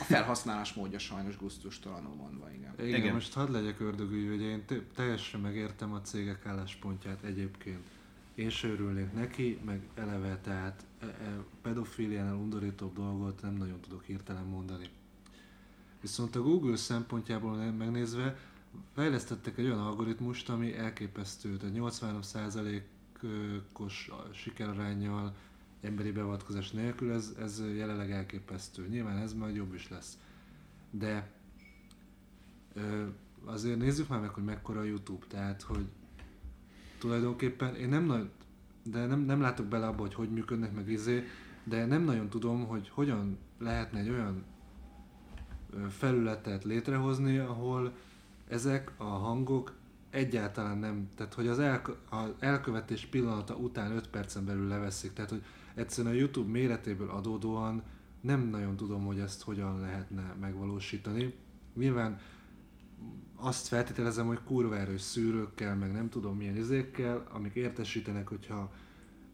[0.00, 2.72] A felhasználás módja sajnos gusztustalanul mondva, igen.
[2.72, 3.00] Igen, Igen.
[3.00, 7.86] Igen, most hadd legyek ördögügy, hogy én te- teljesen megértem a cégek álláspontját egyébként.
[8.34, 14.04] Én se örülnék neki, meg eleve, tehát e, e, pedofiliánál undorítóbb dolgot nem nagyon tudok
[14.04, 14.88] hirtelen mondani.
[16.00, 18.36] Viszont a Google szempontjából megnézve
[18.94, 25.34] fejlesztettek egy olyan algoritmust, ami elképesztő, tehát 83%-os sikerarányjal
[25.80, 28.86] emberi beavatkozás nélkül, ez, ez jelenleg elképesztő.
[28.88, 30.18] Nyilván ez majd jobb is lesz.
[30.90, 31.36] De
[32.78, 33.06] Ö,
[33.44, 35.86] azért nézzük már meg, hogy mekkora a YouTube, tehát hogy
[36.98, 38.28] tulajdonképpen én nem nagy,
[38.82, 41.24] de nem, nem látok bele abba, hogy hogy működnek meg izé,
[41.64, 44.44] de nem nagyon tudom, hogy hogyan lehetne egy olyan
[45.88, 47.92] felületet létrehozni, ahol
[48.48, 49.74] ezek a hangok
[50.10, 55.30] egyáltalán nem, tehát hogy az, elk, az elkövetés pillanata után 5 percen belül leveszik, tehát
[55.30, 55.42] hogy
[55.78, 57.82] egyszerűen a YouTube méretéből adódóan
[58.20, 61.34] nem nagyon tudom, hogy ezt hogyan lehetne megvalósítani.
[61.74, 62.20] Nyilván
[63.36, 68.72] azt feltételezem, hogy kurva erős szűrőkkel, meg nem tudom milyen izékkel, amik értesítenek, hogyha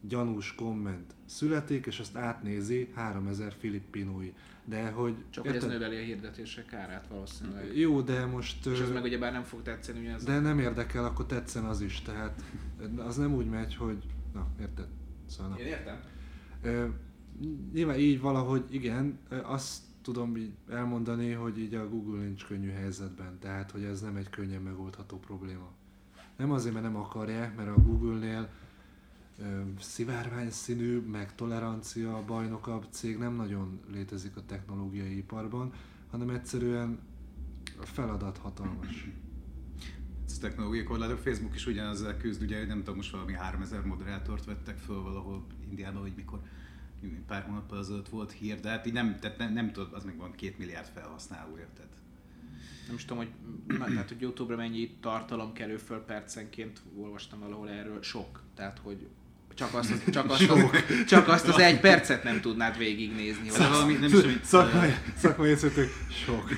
[0.01, 4.33] gyanús komment születik, és azt átnézi 3000 filippinói.
[4.65, 5.15] De hogy...
[5.29, 7.77] Csak hogy ez növeli a hirdetések árát valószínűleg.
[7.77, 8.65] Jó, de most...
[8.65, 11.65] És ez ö, meg ugyebár nem fog tetszeni, ugye ez De nem érdekel, akkor tetszen
[11.65, 12.41] az is, tehát
[12.97, 14.03] az nem úgy megy, hogy...
[14.33, 14.87] Na, érted?
[15.25, 15.57] Szóval.
[15.57, 15.99] Én értem.
[17.73, 23.39] Nyilván így valahogy igen, azt tudom így elmondani, hogy így a Google nincs könnyű helyzetben,
[23.39, 25.71] tehát hogy ez nem egy könnyen megoldható probléma.
[26.37, 28.49] Nem azért, mert nem akarják, mert a Google-nél
[29.79, 35.73] szivárvány színű, meg tolerancia bajnokabb cég nem nagyon létezik a technológiai iparban,
[36.11, 36.99] hanem egyszerűen
[37.81, 39.11] a feladat hatalmas.
[40.45, 45.01] Technológiai korlátok, Facebook is ugyanezzel küzd, ugye nem tudom, most valami 3000 moderátort vettek föl
[45.01, 46.39] valahol Indiában, hogy mikor
[47.27, 50.17] pár hónappal ezelőtt volt hír, de hát így nem, tehát nem, nem tudod, az meg
[50.17, 51.91] van két milliárd felhasználója, tehát
[52.87, 53.31] Nem is tudom, hogy,
[53.93, 58.41] tehát, hogy Youtube-ra mennyi tartalom kerül föl percenként, olvastam valahol erről, sok.
[58.55, 59.07] Tehát, hogy
[59.55, 60.59] csak azt, az, csak, azt, az,
[61.07, 63.49] csak azt az egy percet nem tudnád végignézni.
[63.49, 65.91] De valami, nem is hogy, Szakmai, szakmai észrevettük,
[66.25, 66.49] sok.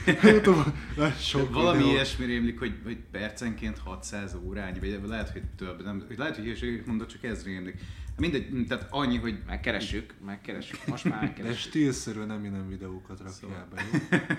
[1.19, 1.91] Sok valami videó.
[1.91, 6.81] ilyesmi rémlik, hogy, hogy percenként 600 órányi, vagy lehet, hogy több, nem, lehet, hogy ilyesmi
[6.86, 7.75] mondod, csak ez rémlik.
[8.17, 11.69] Mindegy, tehát annyi, hogy Megkeressük, megkeressük, most már De megkeressük.
[11.69, 13.67] stílszerűen nem minden videókat rakjál Szóval.
[13.75, 14.17] be, jó?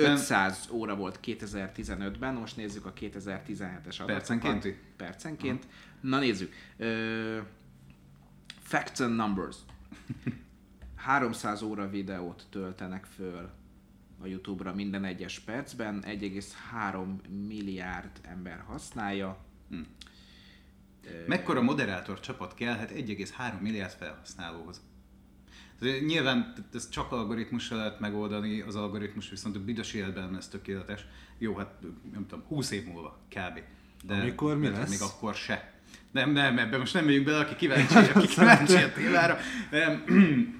[0.00, 4.06] 500 óra volt 2015-ben, most nézzük a 2017-es adatokat.
[4.06, 4.76] Percenkénti?
[4.96, 5.66] Percenként.
[6.00, 6.54] Na nézzük.
[6.76, 7.38] Ö,
[8.60, 9.56] facts and numbers.
[10.96, 13.50] 300 óra videót töltenek föl
[14.22, 17.06] a YouTube-ra minden egyes percben, 1,3
[17.46, 19.38] milliárd ember használja.
[19.70, 19.80] Hm.
[21.26, 22.76] Mekkora moderátor csapat kell?
[22.76, 24.80] Hát 1,3 milliárd felhasználóhoz.
[25.80, 31.06] Nyilván ezt csak algoritmussal lehet megoldani, az algoritmus viszont a büdös életben lesz tökéletes.
[31.38, 31.80] Jó, hát
[32.12, 33.60] nem tudom, 20 év múlva kb.
[34.04, 34.90] De Amikor mi lesz?
[34.90, 35.77] Még akkor se.
[36.10, 39.38] Nem, nem, ebben most nem megyünk bele, aki kíváncsi, aki kíváncsi a témára.
[39.70, 40.04] Nem.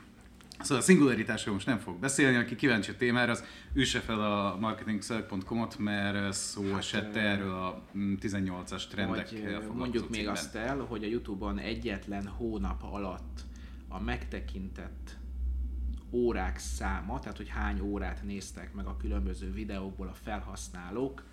[0.61, 4.57] Szóval a szingularitásról most nem fog beszélni, aki kíváncsi a témára, az üsse fel a
[4.61, 10.29] marketingszög.com-ot, mert szó hát, esett erről a mm, 18-as trendek Vagy ö, foglalkozó mondjuk még
[10.29, 13.41] azt el, hogy a Youtube-on egyetlen hónap alatt
[13.89, 15.17] a megtekintett
[16.11, 21.25] órák száma, tehát hogy hány órát néztek meg a különböző videókból a felhasználók,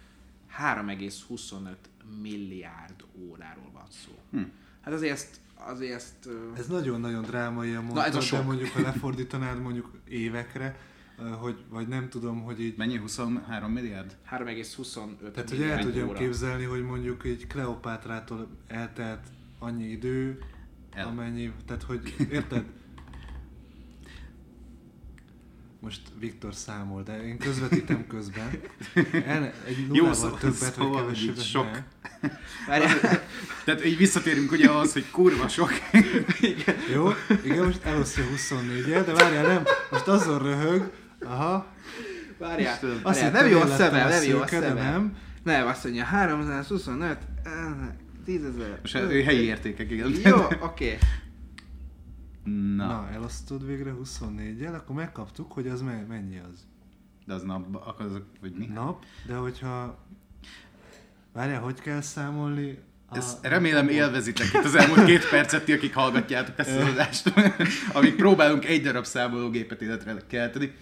[0.59, 1.75] 3,25
[2.21, 4.11] milliárd óráról van szó.
[4.31, 4.41] Hm.
[4.81, 8.45] Hát azért ezt, azért ezt Ez nagyon-nagyon drámai a Na, ez a mondat, de sok.
[8.45, 10.77] mondjuk ha lefordítanád mondjuk évekre,
[11.39, 12.97] hogy, vagy nem tudom, hogy így Mennyi?
[12.97, 14.17] 23 milliárd?
[14.31, 16.17] 3,25 Tehát, hogy el tudjam óra.
[16.17, 19.27] képzelni, hogy mondjuk egy Kleopátrától eltelt
[19.59, 20.39] annyi idő,
[20.93, 21.07] El.
[21.07, 22.65] amennyi, tehát hogy érted?
[25.85, 28.49] Most Viktor számol, de én közvetítem közben.
[29.25, 31.67] El, egy nullával szó- többet, szóval, vagy hogy kevesebbet sok.
[33.65, 35.71] Tehát így visszatérünk ugye ahhoz, hogy kurva sok.
[36.93, 37.09] Jó?
[37.43, 40.91] Igen, most elosztja 24 de várjál, nem, most azon röhög,
[41.25, 41.65] aha,
[42.37, 42.99] várjál, Istenem.
[43.03, 44.73] azt várjál, nem jó a szeme, nem jó a szeme.
[44.73, 45.17] nem.
[45.43, 47.17] Nem, azt mondja, 325,
[48.25, 48.79] 10 ezer.
[48.81, 50.11] Most ő helyi értékek, igen.
[50.23, 50.97] Jó, oké.
[52.45, 56.65] Na, Na, elosztod végre 24-jel, akkor megkaptuk, hogy az me- mennyi az.
[57.25, 58.65] de az napban, akkor azok, vagy mi?
[58.65, 59.97] Nap, de hogyha...
[61.33, 62.79] Várjál, hogy kell számolni?
[63.07, 63.17] A...
[63.17, 67.33] Ezt remélem élvezitek itt az elmúlt két percet, ti, akik hallgatjátok ezt az adást,
[67.93, 70.73] amíg próbálunk egy darab számológépet életre kelteni.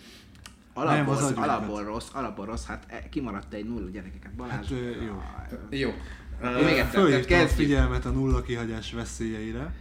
[0.73, 4.35] Alapból, Nem, az alapból rossz, alapból rossz, hát e- kimaradt egy nulla gyerekeket.
[4.35, 4.53] Balázs.
[4.53, 5.21] Hát, jó.
[5.69, 5.89] Jó.
[6.43, 9.73] Jó, még egyszer, Fölhívtam figyelmet a nulla kihagyás veszélyeire.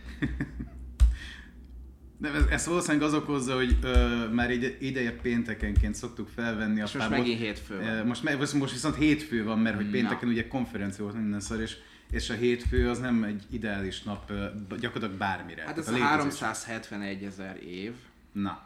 [2.23, 6.85] De ez, ez valószínűleg az okozza, hogy ö, már ide, ideje péntekenként szoktuk felvenni a
[6.85, 8.07] És most megint hétfő van.
[8.07, 9.91] Most, most, most viszont hétfő van, mert hogy Na.
[9.91, 11.77] pénteken ugye konferencia volt minden szar, és,
[12.11, 14.47] és a hétfő az nem egy ideális nap ö,
[14.81, 15.63] gyakorlatilag bármire.
[15.63, 16.41] Hát ez Tehát a létezés.
[16.41, 17.93] 371 ezer év,
[18.33, 18.63] Na,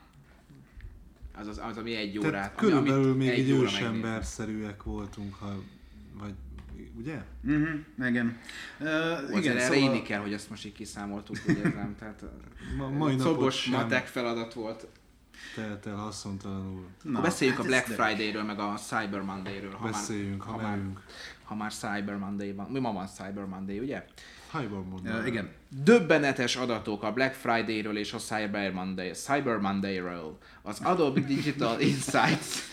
[1.38, 5.34] az, az, az ami egy Tehát órát, ami, körülbelül amit még egy egy ősemberszerűek voltunk,
[5.34, 5.62] ha,
[6.18, 6.34] vagy
[6.98, 7.22] ugye?
[7.44, 8.38] uh-huh, igen.
[8.80, 8.86] Uh,
[9.28, 9.78] Igen, igen, erre szóval...
[9.78, 12.22] inni kell, hogy ezt most így kiszámoltuk, ez nem, tehát
[12.76, 14.86] Ma, mai szobos sem matek feladat volt.
[15.54, 16.86] telt el haszontalanul.
[17.02, 19.74] Na, beszéljünk hát a Black Friday-ről, meg a Cyber Monday-ről.
[19.74, 20.78] Ha Beszéljünk, már, ha ha, már,
[21.44, 22.70] ha már Cyber Monday van.
[22.70, 24.04] Mi ma van Cyber Monday, ugye?
[24.56, 25.14] Hajban mondom.
[25.14, 25.48] Ö, igen.
[25.84, 30.38] Döbbenetes adatok a Black Friday-ről és a Cyber Monday, Cyber Monday-ről.
[30.62, 32.64] Az Adobe Digital Insights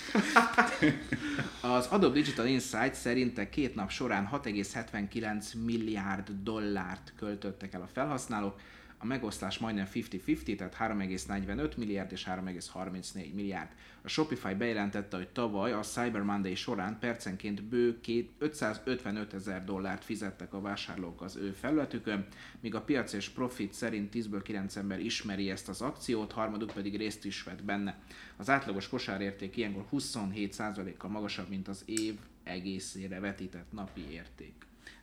[1.62, 7.88] az Adobe Digital Insights szerint a két nap során 6,79 milliárd dollárt költöttek el a
[7.94, 8.60] felhasználók,
[9.04, 13.70] a megosztás majdnem 50-50, tehát 3,45 milliárd és 3,34 milliárd.
[14.02, 18.00] A Shopify bejelentette, hogy tavaly a Cyber Monday során percenként bő
[18.38, 22.28] 555 ezer dollárt fizettek a vásárlók az ő felületükön,
[22.60, 26.98] míg a piac és profit szerint 10-ből 9 ember ismeri ezt az akciót, harmaduk pedig
[26.98, 28.00] részt is vett benne.
[28.38, 34.54] Az átlagos kosárérték ilyenkor 27%-kal magasabb, mint az év egészére vetített napi érték.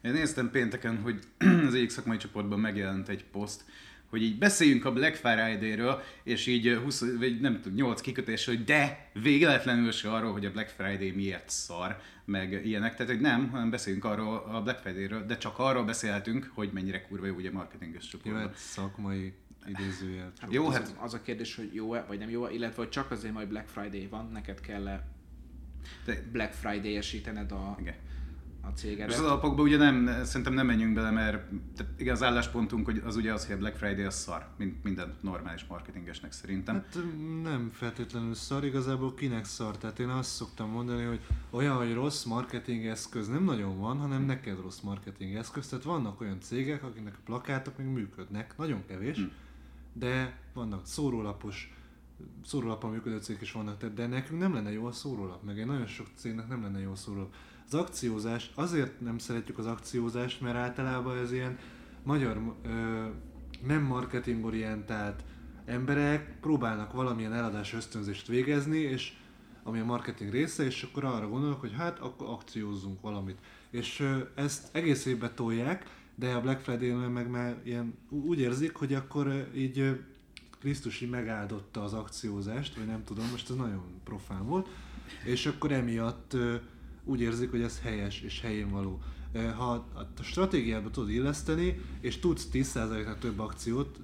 [0.03, 1.21] Én néztem pénteken, hogy
[1.67, 3.65] az egyik szakmai csoportban megjelent egy poszt,
[4.11, 8.65] hogy így beszéljünk a Black Friday-ről, és így 20, vagy nem tudom, 8 kikötés, hogy
[8.65, 12.97] de végeletlenül se arról, hogy a Black Friday miért szar, meg ilyenek.
[12.97, 17.03] Tehát, hogy nem, hanem beszéljünk arról a Black Friday-ről, de csak arról beszélhetünk, hogy mennyire
[17.03, 18.35] kurva jó ugye marketinges csoport.
[18.35, 19.33] Jó, hát szakmai
[19.67, 20.33] idézőjel.
[20.39, 23.35] Hát jó, hát az a kérdés, hogy jó-e, vagy nem jó-e, illetve hogy csak azért,
[23.35, 25.01] majd Black Friday van, neked kell
[26.33, 27.95] Black Friday-esítened a, Igen
[28.71, 29.11] a cégedet.
[29.11, 31.45] És az alapokban ugye nem, szerintem nem menjünk bele, mert
[31.97, 35.15] igen, az álláspontunk hogy az ugye az, hogy a Black Friday az szar, mint minden
[35.21, 36.75] normális marketingesnek szerintem.
[36.75, 36.99] Hát
[37.43, 39.79] nem feltétlenül szar, igazából kinek szar.
[39.79, 44.23] Tehát én azt szoktam mondani, hogy olyan, hogy rossz marketing eszköz nem nagyon van, hanem
[44.23, 45.69] neked rossz marketing eszköz.
[45.69, 49.25] Tehát vannak olyan cégek, akiknek a plakátok még működnek, nagyon kevés, hm.
[49.93, 51.75] de vannak szórólapos
[52.45, 55.87] szórólapon működő cégek is vannak, de nekünk nem lenne jó a szórólap, meg egy nagyon
[55.87, 57.35] sok cégnek nem lenne jó a szórólap.
[57.73, 61.59] Az akciózás, azért nem szeretjük az akciózást, mert általában ez ilyen
[62.03, 63.07] magyar, ö,
[63.67, 65.25] nem marketingorientált
[65.65, 69.13] emberek próbálnak valamilyen eladás ösztönzést végezni, és
[69.63, 73.39] ami a marketing része, és akkor arra gondolok, hogy hát akkor akciózzunk valamit.
[73.71, 78.75] És ö, ezt egész évben tolják, de a Black friday meg már ilyen úgy érzik,
[78.75, 80.01] hogy akkor így
[80.61, 84.69] Krisztus így megáldotta az akciózást, vagy nem tudom, most ez nagyon profán volt,
[85.25, 86.37] és akkor emiatt
[87.11, 89.01] úgy érzik, hogy ez helyes és helyén való.
[89.57, 94.01] Ha a stratégiába tudod illeszteni, és tudsz 10%-nál több akciót,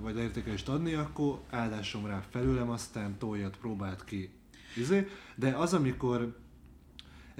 [0.00, 4.30] vagy leértékelést adni, akkor áldásom rá felőlem, aztán toljat próbált ki.
[4.76, 5.08] Izé?
[5.36, 6.36] De az, amikor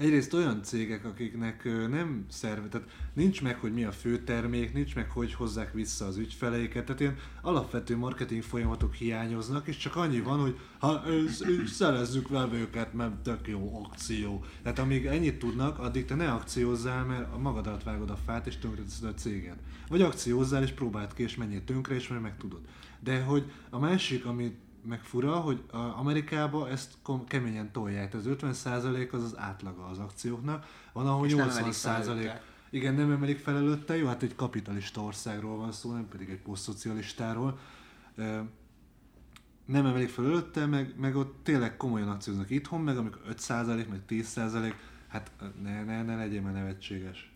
[0.01, 4.95] egyrészt olyan cégek, akiknek nem szerve, tehát nincs meg, hogy mi a fő termék, nincs
[4.95, 10.19] meg, hogy hozzák vissza az ügyfeleiket, tehát ilyen alapvető marketing folyamatok hiányoznak, és csak annyi
[10.19, 11.03] van, hogy ha
[11.65, 14.43] szerezzük vevőket, mert tök jó akció.
[14.63, 19.09] Tehát amíg ennyit tudnak, addig te ne akciózzál, mert magadat vágod a fát, és tönkreteszed
[19.09, 19.57] a céged.
[19.87, 22.61] Vagy akciózzál, és próbáld ki, és menjél tönkre, és majd meg tudod.
[22.99, 25.63] De hogy a másik, amit meg fura, hogy
[25.95, 28.13] Amerikában ezt keményen tolják.
[28.13, 32.39] Az 50% az az átlaga az akcióknak, van ahol És 80%.
[32.69, 36.41] Igen, nem emelik fel előtte, jó, hát egy kapitalista országról van szó, nem pedig egy
[36.41, 37.59] posztszocialistáról.
[39.65, 44.01] Nem emelik fel előtte, meg, meg ott tényleg komolyan akcióznak itthon, meg amikor 5% meg
[44.09, 44.73] 10%,
[45.07, 45.31] hát
[45.63, 47.31] ne, ne, ne legyél már nevetséges.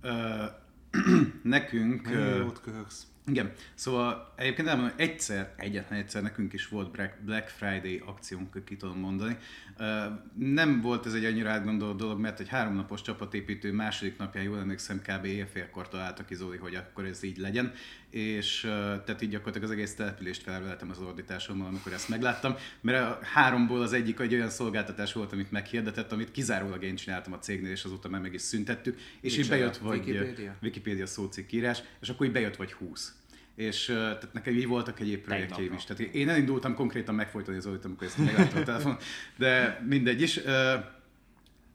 [0.00, 0.44] Ö,
[1.42, 2.10] nekünk...
[2.10, 3.06] Ne, jót köhögsz.
[3.30, 6.90] Igen, szóval egyébként elmondom, egyszer, egyetlen egyszer nekünk is volt
[7.24, 9.36] Black Friday akciónk, ki tudom mondani.
[10.38, 15.02] Nem volt ez egy annyira átgondolt dolog, mert egy háromnapos csapatépítő második napján, jól emlékszem,
[15.02, 15.24] kb.
[15.24, 17.72] éjfélkor találta ki Zoli, hogy akkor ez így legyen,
[18.10, 18.60] és
[19.04, 23.82] tehát így gyakorlatilag az egész települést felveltem az ordításommal, amikor ezt megláttam, mert a háromból
[23.82, 27.84] az egyik egy olyan szolgáltatás volt, amit meghirdetett, amit kizárólag én csináltam a cégnél, és
[27.84, 32.26] azóta már meg is szüntettük, és így bejött vagy Wikipedia, Wikipedia szócikk írás, és akkor
[32.26, 33.15] így bejött vagy 20
[33.56, 35.84] és tehát nekem így voltak egyéb projektjeim is.
[35.84, 38.96] Tehát én elindultam konkrétan megfojtani az amikor ezt megláttam a telefon,
[39.36, 40.40] de mindegy is.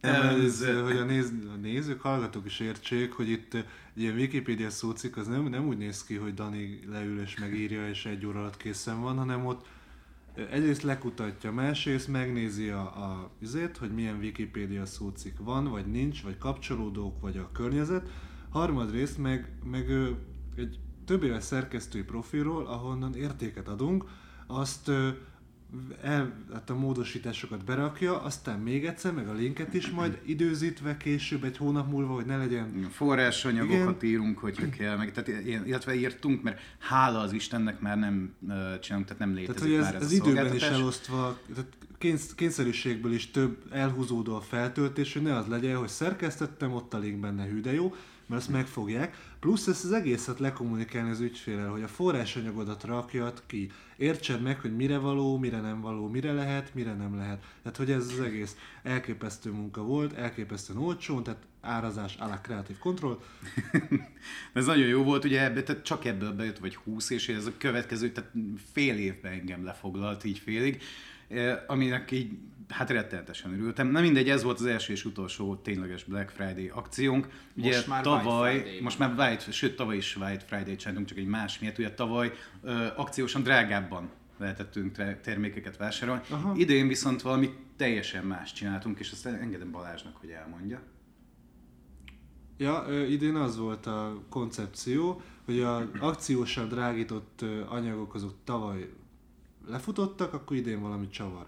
[0.01, 3.65] Nem, ez, hogy a, néz, a nézők, hallgatók is értsék, hogy itt egy
[4.01, 8.05] ilyen Wikipedia szócik az nem, nem úgy néz ki, hogy Dani leül és megírja, és
[8.05, 9.65] egy óra alatt készen van, hanem ott
[10.51, 16.37] egyrészt lekutatja, másrészt megnézi a, a üzét, hogy milyen Wikipedia szócik van, vagy nincs, vagy
[16.37, 18.09] kapcsolódók, vagy a környezet.
[18.49, 19.91] Harmadrészt meg, meg
[20.55, 24.05] egy több éves szerkesztői profilról, ahonnan értéket adunk,
[24.47, 24.91] azt
[26.01, 31.43] el, hát a módosításokat berakja, aztán még egyszer, meg a linket is majd időzítve később,
[31.43, 32.87] egy hónap múlva, hogy ne legyen...
[32.89, 34.13] Forrásanyagokat Igen.
[34.13, 38.33] írunk, hogyha kell, meg, tehát, illetve írtunk, mert hála az Istennek már nem
[38.81, 41.71] csinálunk, tehát nem létezik tehát, hogy ez, már ez, ez időben is elosztva, tehát
[42.35, 47.19] kényszerűségből is több elhúzódó a feltöltés, hogy ne az legyen, hogy szerkesztettem, ott a link
[47.19, 47.93] benne hű, de jó,
[48.31, 49.17] mert azt megfogják.
[49.39, 53.71] Plusz ezt az egészet lekommunikálni az ügyfélel, hogy a forrásanyagodat rakjad ki.
[53.97, 57.43] Értsed meg, hogy mire való, mire nem való, mire lehet, mire nem lehet.
[57.63, 63.19] Tehát, hogy ez az egész elképesztő munka volt, elképesztően olcsó, tehát árazás a kreatív kontroll.
[64.53, 67.51] ez nagyon jó volt, ugye ebbe, tehát csak ebből bejött vagy 20, és ez a
[67.57, 68.31] következő, tehát
[68.71, 70.81] fél évben engem lefoglalt így félig
[71.67, 72.29] aminek így
[72.67, 73.87] hát rettenetesen örültem.
[73.87, 77.27] Na mindegy, ez volt az első és utolsó tényleges Black Friday akciónk.
[77.55, 81.07] Ugye Most már tavaly, White Friday most már White, sőt tavaly is White Friday csináltunk,
[81.07, 81.77] csak egy más miatt.
[81.77, 82.31] Ugye tavaly
[82.61, 86.21] ö, akciósan drágábban lehetettünk termékeket vásárolni.
[86.29, 86.53] Aha.
[86.55, 90.81] Idén viszont valami teljesen más csináltunk, és azt engedem Balázsnak, hogy elmondja.
[92.61, 98.89] Ja, idén az volt a koncepció, hogy a akciósan drágított anyagok azok tavaly
[99.67, 101.45] lefutottak, akkor idén valami csavar.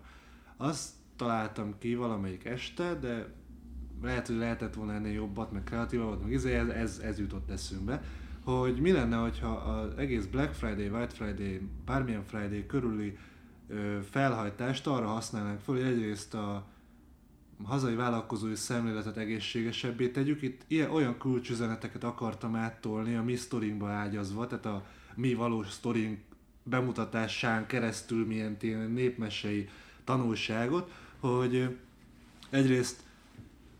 [0.57, 3.33] Azt találtam ki valamelyik este, de
[4.01, 8.03] lehet, hogy lehetett volna ennél jobbat, meg kreatívabbat, meg izé, ez, ez, ez jutott eszünkbe,
[8.43, 13.17] hogy mi lenne, hogyha az egész Black Friday, White Friday, bármilyen Friday körüli
[13.67, 16.65] ö, felhajtást arra használnánk fel, hogy egyrészt a
[17.63, 20.41] hazai vállalkozói szemléletet egészségesebbé tegyük.
[20.41, 24.85] Itt ilyen, olyan kulcsüzeneteket akartam áttolni a mi sztorinkba ágyazva, tehát a
[25.15, 26.19] mi valós sztorink
[26.63, 29.69] bemutatásán keresztül milyen ilyen népmesei
[30.03, 31.77] tanulságot, hogy
[32.49, 33.03] egyrészt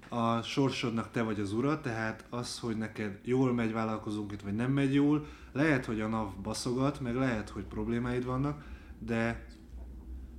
[0.09, 4.71] a sorsodnak te vagy az ura, tehát az, hogy neked jól megy vállalkozónként, vagy nem
[4.71, 8.63] megy jól, lehet, hogy a NAV baszogat, meg lehet, hogy problémáid vannak,
[8.99, 9.45] de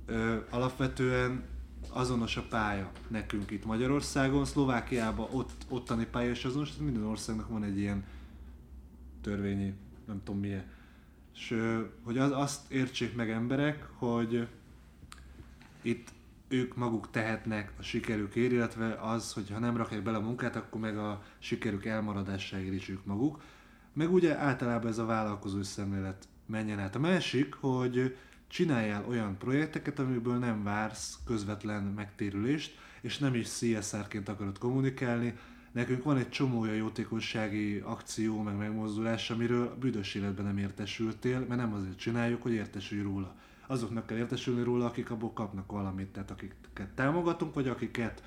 [0.05, 1.43] ö, alapvetően
[1.95, 7.49] azonos a pálya nekünk itt Magyarországon, Szlovákiában ott, ottani pálya is azonos, tehát minden országnak
[7.49, 8.03] van egy ilyen
[9.21, 9.73] törvényi,
[10.07, 10.63] nem tudom milyen.
[11.33, 11.57] És
[12.03, 14.47] hogy az, azt értsék meg emberek, hogy
[15.81, 16.13] itt
[16.47, 20.81] ők maguk tehetnek a sikerükért, illetve az, hogy ha nem rakják bele a munkát, akkor
[20.81, 23.41] meg a sikerük elmaradásáért is ők maguk.
[23.93, 26.95] Meg ugye általában ez a vállalkozói szemlélet menjen át.
[26.95, 28.17] A másik, hogy
[28.47, 35.37] csináljál olyan projekteket, amiből nem vársz közvetlen megtérülést, és nem is CSR-ként akarod kommunikálni.
[35.71, 41.61] Nekünk van egy csomó olyan jótékonysági akció, meg megmozdulás, amiről büdös életben nem értesültél, mert
[41.61, 43.35] nem azért csináljuk, hogy értesülj róla.
[43.67, 48.23] Azoknak kell értesülni róla, akik abból kapnak valamit, tehát akiket támogatunk, vagy akiket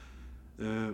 [0.57, 0.89] ö,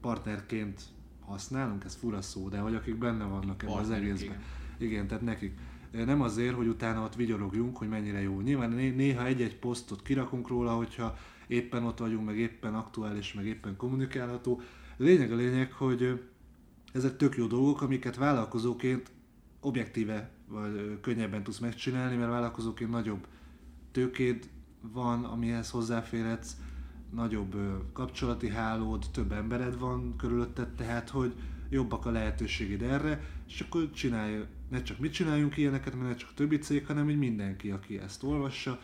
[0.00, 0.82] partnerként
[1.20, 4.42] használunk, ez fura szó, de hogy akik benne vannak ebben az egészben.
[4.76, 4.90] Igen.
[4.90, 5.58] igen, tehát nekik.
[5.90, 8.40] Nem azért, hogy utána ott vigyorogjunk, hogy mennyire jó.
[8.40, 11.16] Nyilván né- néha egy-egy posztot kirakunk róla, hogyha
[11.46, 14.60] éppen ott vagyunk, meg éppen aktuális, meg éppen kommunikálható.
[14.96, 16.20] Lényeg a lényeg, hogy
[16.92, 19.10] ezek tök jó dolgok, amiket vállalkozóként
[19.60, 23.26] objektíve vagy könnyebben tudsz megcsinálni, mert vállalkozóként nagyobb
[23.92, 24.48] tőkéd
[24.80, 26.56] van, amihez hozzáférhetsz,
[27.10, 27.56] nagyobb
[27.92, 31.34] kapcsolati hálód, több embered van körülötted, tehát hogy
[31.70, 36.34] jobbak a lehetőséged erre, és akkor csinálj, ne csak mi csináljunk ilyeneket, mert ne csak
[36.34, 38.80] többi cég, hanem hogy mindenki, aki ezt olvassa,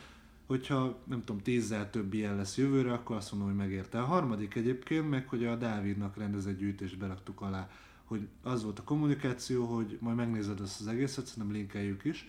[0.46, 4.00] hogyha nem tudom, tízzel több ilyen lesz jövőre, akkor azt mondom, hogy megérte.
[4.00, 7.70] A harmadik egyébként meg, hogy a Dávidnak rendezett gyűjtést beraktuk alá,
[8.04, 12.28] hogy az volt a kommunikáció, hogy majd megnézed ezt az egészet, szerintem linkeljük is,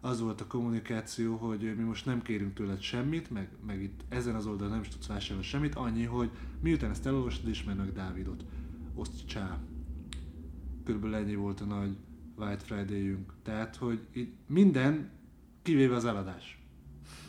[0.00, 4.34] az volt a kommunikáció, hogy mi most nem kérünk tőled semmit, meg, meg itt ezen
[4.34, 8.44] az oldalon nem is tudsz vásárolni semmit, annyi, hogy miután ezt elolvastad, ismerd meg Dávidot.
[8.94, 9.58] Oszt csá.
[10.88, 11.96] Körülbelül ennyi volt a nagy
[12.36, 13.32] White Friday-jünk.
[13.42, 15.10] Tehát, hogy itt minden,
[15.62, 16.58] kivéve az eladás.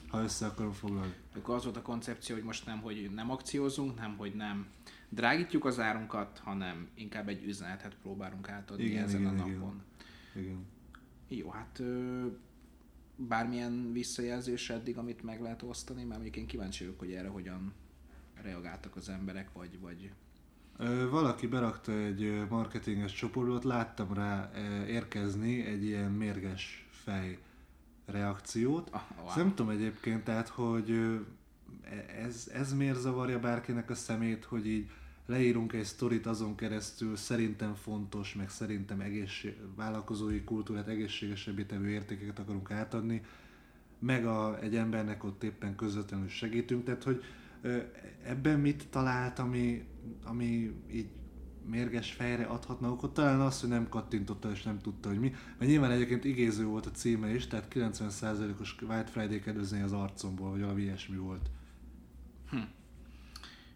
[0.08, 1.14] Ha össze akarom foglalni.
[1.36, 4.68] Akkor az volt a koncepció, hogy most nem, hogy nem akciózunk, nem, hogy nem
[5.10, 9.58] drágítjuk az árunkat, hanem inkább egy üzenetet próbálunk átadni Igen, ezen igen, a igen.
[9.58, 9.82] napon.
[10.36, 10.66] Igen.
[11.28, 11.82] Jó, hát
[13.16, 17.74] bármilyen visszajelzés eddig, amit meg lehet osztani, mert mondjuk én kíváncsi vagyok, hogy erre hogyan
[18.42, 20.12] reagáltak az emberek, vagy, vagy
[21.10, 24.52] Valaki berakta egy marketinges csoportot, láttam rá
[24.88, 27.38] érkezni egy ilyen mérges fej
[28.06, 28.90] reakciót.
[28.92, 29.36] Ah, wow.
[29.36, 31.16] Nem tudom egyébként, tehát, hogy ö,
[32.24, 34.90] ez, ez miért zavarja bárkinek a szemét, hogy így
[35.26, 42.40] leírunk egy sztorit azon keresztül, szerintem fontos, meg szerintem egészség, vállalkozói kultúrát egészségesebbé tevő értékeket
[42.40, 43.22] akarunk átadni,
[44.00, 47.24] meg a, egy embernek ott éppen közvetlenül segítünk, tehát hogy
[47.62, 47.78] ö,
[48.24, 49.84] ebben mit talált, ami,
[50.24, 51.10] ami így
[51.70, 55.30] mérges fejre adhatna okot, talán az, hogy nem kattintotta és nem tudta, hogy mi.
[55.58, 60.50] Mert nyilván egyébként igéző volt a címe is, tehát 90%-os White Friday kedvezmény az arcomból,
[60.50, 61.50] vagy valami ilyesmi volt.
[62.50, 62.58] Hm.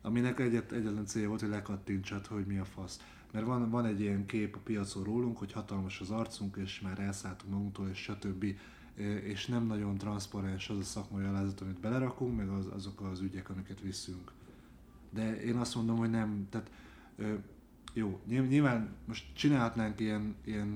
[0.02, 3.00] Aminek egyet, egyetlen célja volt, hogy lekattintsad, hogy mi a fasz.
[3.32, 7.00] Mert van, van egy ilyen kép a piacon rólunk, hogy hatalmas az arcunk, és már
[7.00, 8.46] elszálltunk magunktól, és stb.
[9.24, 13.50] És nem nagyon transzparens az a szakmai alázat, amit belerakunk, meg az, azok az ügyek,
[13.50, 14.32] amiket viszünk.
[15.14, 16.72] De én azt mondom, hogy nem, tehát
[17.16, 17.34] ö,
[17.93, 20.68] jó, nyilv- nyilván most csinálhatnánk ilyen, ilyen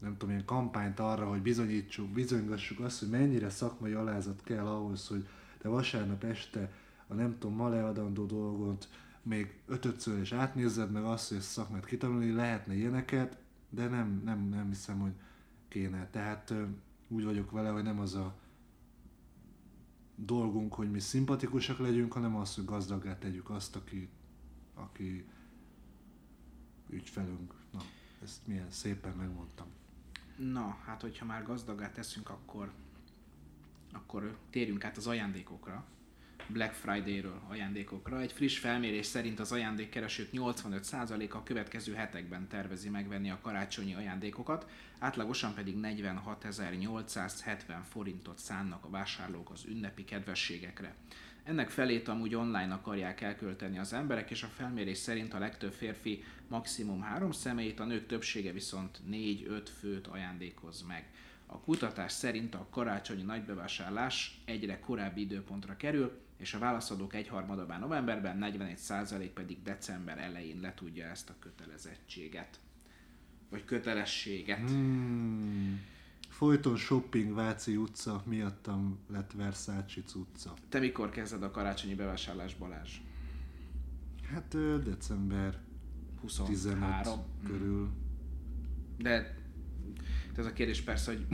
[0.00, 5.08] nem tudom, ilyen kampányt arra, hogy bizonyítsuk, bizonygassuk azt, hogy mennyire szakmai alázat kell ahhoz,
[5.08, 5.28] hogy
[5.58, 6.72] te vasárnap este
[7.06, 8.88] a nem tudom, ma leadandó dolgot
[9.22, 13.36] még ötödször is átnézed, meg azt, hogy ezt a szakmát kitanulni, lehetne ilyeneket,
[13.68, 15.12] de nem, nem, nem hiszem, hogy
[15.68, 16.08] kéne.
[16.10, 16.54] Tehát
[17.08, 18.34] úgy vagyok vele, hogy nem az a
[20.24, 24.08] dolgunk, hogy mi szimpatikusak legyünk, hanem az, hogy gazdaggá tegyük azt, aki,
[24.74, 25.24] aki
[26.88, 27.54] ügyfelünk.
[27.72, 27.80] Na,
[28.22, 29.66] ezt milyen szépen megmondtam.
[30.36, 32.72] Na, hát hogyha már gazdagát teszünk, akkor,
[33.92, 35.84] akkor térjünk át az ajándékokra.
[36.52, 38.20] Black Friday-ről ajándékokra.
[38.20, 44.70] Egy friss felmérés szerint az ajándékkeresők 85%-a a következő hetekben tervezi megvenni a karácsonyi ajándékokat,
[44.98, 47.56] átlagosan pedig 46.870
[47.90, 50.94] forintot szánnak a vásárlók az ünnepi kedvességekre.
[51.44, 56.24] Ennek felét amúgy online akarják elkölteni az emberek, és a felmérés szerint a legtöbb férfi
[56.48, 61.10] maximum három személyt, a nők többsége viszont 4-5 főt ajándékoz meg.
[61.46, 67.80] A kutatás szerint a karácsonyi nagybevásárlás egyre korábbi időpontra kerül, és a válaszadók egyharmada már
[67.80, 72.60] novemberben, 41% pedig december elején letudja ezt a kötelezettséget.
[73.50, 74.70] Vagy kötelességet.
[74.70, 75.80] Hmm.
[76.28, 80.54] Folyton shopping Váci utca, miattam lett Versace utca.
[80.68, 82.96] Te mikor kezded a karácsonyi bevásárlás, Balázs?
[84.32, 85.58] Hát december
[86.20, 87.20] 15 23.
[87.44, 87.90] körül.
[88.98, 89.38] De
[90.36, 91.26] ez a kérdés persze, hogy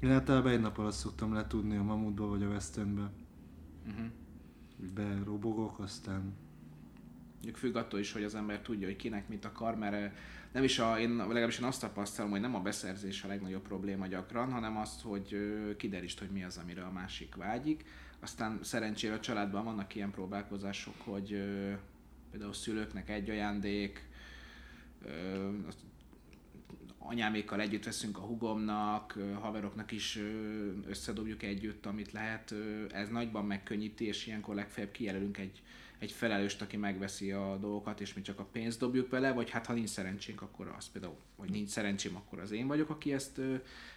[0.00, 3.10] Én általában egy nap alatt szoktam letudni a Mamutba vagy a West Endbe.
[3.86, 4.06] uh-huh.
[4.94, 6.34] Berobogok, aztán
[7.42, 10.12] Mondjuk függ attól is, hogy az ember tudja, hogy kinek mit akar, mert eh,
[10.52, 14.06] nem is a, én legalábbis én azt tapasztalom, hogy nem a beszerzés a legnagyobb probléma
[14.06, 17.84] gyakran, hanem azt, hogy ö, kiderítsd, hogy mi az, amire a másik vágyik.
[18.20, 21.72] Aztán szerencsére a családban vannak ilyen próbálkozások, hogy ö,
[22.30, 24.08] például szülőknek egy ajándék,
[27.04, 30.18] anyámékkal együtt veszünk a hugomnak, haveroknak is
[30.86, 32.54] összedobjuk együtt, amit lehet.
[32.90, 35.62] Ez nagyban megkönnyíti, és ilyenkor legfeljebb kijelölünk egy,
[35.98, 39.66] egy felelőst, aki megveszi a dolgokat, és mi csak a pénzt dobjuk bele, vagy hát
[39.66, 43.40] ha nincs szerencsénk, akkor az például, vagy nincs szerencsém, akkor az én vagyok, aki ezt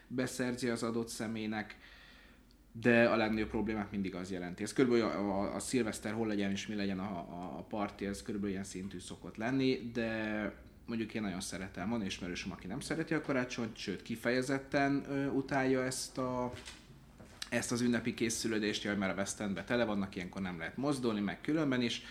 [0.07, 1.77] beszerzi az adott személynek
[2.81, 4.63] de a legnagyobb problémát mindig az jelenti.
[4.63, 8.05] Ez körülbelül a, a, a szilveszter hol legyen és mi legyen a, a, a parti,
[8.05, 10.51] ez körülbelül ilyen szintű szokott lenni, de
[10.85, 15.83] mondjuk én nagyon szeretem, van ismerősöm, aki nem szereti a karácsonyt, sőt kifejezetten ö, utálja
[15.83, 16.53] ezt a
[17.49, 21.19] ezt az ünnepi készülődést, jaj, mert a West Endbe tele vannak, ilyenkor nem lehet mozdulni,
[21.19, 22.01] meg különben is.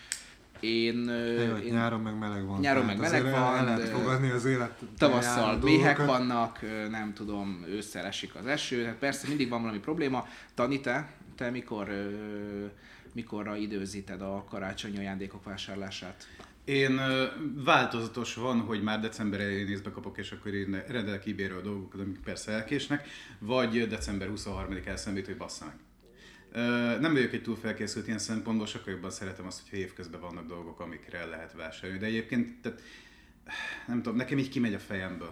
[0.59, 2.59] Én, Jaj, én nyáron meg meleg van.
[2.59, 4.79] Nyáron tehát meg meleg van, El lehet fogadni az élet.
[4.97, 6.17] tavasszal méhek dolgokat.
[6.19, 6.59] vannak,
[6.89, 10.27] nem tudom, ősszel esik az eső, hát persze mindig van valami probléma.
[10.53, 11.89] Tani, te, te mikor,
[13.13, 16.27] mikorra időzíted a karácsonyi ajándékok vásárlását?
[16.65, 17.01] Én
[17.63, 21.23] változatos van, hogy már december elején észbe kapok, és akkor én rendelek
[21.57, 23.07] a dolgokat, amik persze elkésnek,
[23.39, 25.73] vagy december 23-ig elszemlít, hogy bassza
[26.99, 30.79] Nem vagyok egy túl felkészült ilyen szempontból, sokkal jobban szeretem azt, hogyha évközben vannak dolgok,
[30.79, 31.99] amikre lehet vásárolni.
[31.99, 32.81] De egyébként, tehát,
[33.87, 35.31] nem tudom, nekem így kimegy a fejemből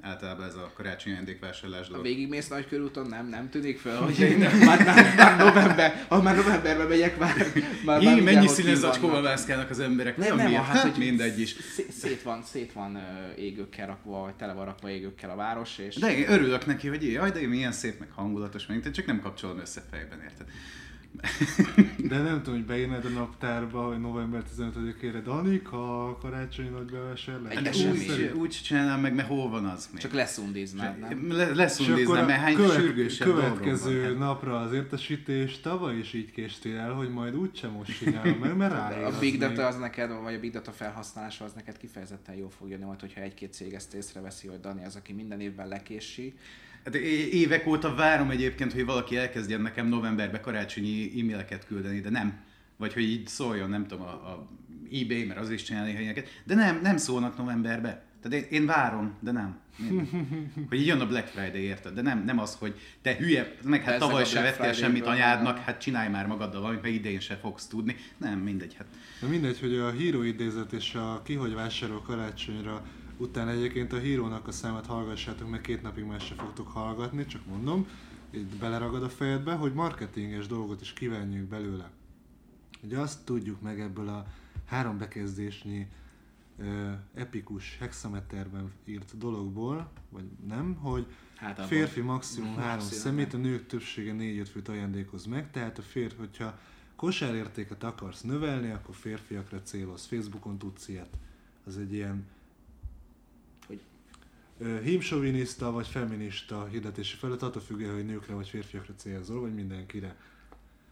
[0.00, 2.02] általában ez a karácsonyi ajándékvásárlás dolog.
[2.02, 6.36] végigmész nagy körúton, nem, nem tűnik fel, hogy én már, már, már, november, ha már
[6.36, 7.46] novemberben megyek, már,
[7.84, 10.16] már, Jé, már mennyi színes zacskóval mászkálnak az emberek.
[10.16, 10.62] Nem, nem, miért?
[10.62, 11.50] hát, hogy mindegy is.
[11.74, 12.98] szé- Szét van, szét van
[13.36, 17.12] égőkkel rakva, vagy tele van rakva égőkkel a város, és De én örülök neki, hogy
[17.12, 20.46] jaj, de milyen szép, meg hangulatos, meg csak nem kapcsolom össze fejben, érted?
[22.08, 27.54] De nem tudom, hogy beírnád a naptárba, hogy november 15-ére Danika, karácsonyi nagy bevásárlás.
[27.54, 30.00] Egy De úgy, úgy csinálnám meg, mert hol van az még?
[30.00, 31.32] csak leszundiznád, nem?
[31.32, 34.08] Le, leszundíznám, mert hány követ- sürgősebb következő van.
[34.08, 38.56] Hát, napra az értesítés, tavaly is így késtél el, hogy majd úgysem most csinálom meg,
[38.56, 39.38] mert ráér A Big.
[39.38, 43.00] Data az neked, vagy a Big Data felhasználása az neked kifejezetten jól fog jönni, majd
[43.00, 46.34] hogyha egy-két cég ezt észreveszi, hogy Dani az, aki minden évben lekési.
[46.84, 52.40] Hát évek óta várom egyébként, hogy valaki elkezdjen nekem novemberbe karácsonyi e-maileket küldeni, de nem.
[52.76, 54.48] Vagy hogy így szóljon, nem tudom, a, a
[54.92, 56.42] eBay, mert az is csinál néha ilyeneket.
[56.44, 58.04] De nem, nem szólnak novemberbe.
[58.22, 59.60] Tehát én, én várom, de nem.
[59.76, 60.08] Mindegy.
[60.68, 61.94] hogy így jön a Black Friday, érted?
[61.94, 65.06] De nem, nem az, hogy te hülye, meg hát tavaly a se Black vettél semmit
[65.06, 65.64] anyádnak, nem.
[65.64, 67.96] hát csinálj már magaddal valamit, mert idén se fogsz tudni.
[68.16, 68.86] Nem, mindegy, hát.
[69.20, 72.82] De mindegy, hogy a híró idézet és a ki hogy vásárol karácsonyra
[73.22, 77.46] utána egyébként a hírónak a számát hallgassátok, mert két napig már se fogtok hallgatni, csak
[77.46, 77.86] mondom,
[78.30, 81.90] itt beleragad a fejedbe, hogy marketinges dolgot is kívánjuk belőle.
[82.82, 84.26] Ugye azt tudjuk meg ebből a
[84.66, 85.86] három bekezdésnyi
[86.58, 91.06] ö, epikus hexameterben írt dologból, vagy nem, hogy
[91.36, 95.82] Hát abban- férfi maximum három szemét, a nők többsége négy-öt főt ajándékoz meg, tehát a
[95.82, 96.58] férfi, hogyha
[96.96, 100.04] kosárértéket akarsz növelni, akkor férfiakra céloz.
[100.06, 101.18] Facebookon tudsz ilyet.
[101.66, 102.22] Az egy ilyen Hogy-
[104.82, 110.16] hímsoviniszta vagy feminista hirdetési felület, attól függően, hogy nőkre vagy férfiakra célzol, vagy mindenkire.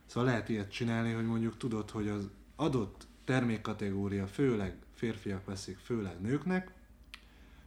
[0.07, 6.21] Szóval lehet ilyet csinálni, hogy mondjuk tudod, hogy az adott termékkategória főleg férfiak veszik, főleg
[6.21, 6.73] nőknek,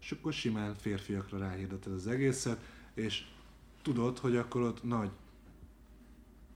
[0.01, 2.59] és akkor simán férfiakra ráhirdeted az egészet,
[2.93, 3.25] és
[3.81, 5.09] tudod, hogy akkor ott nagy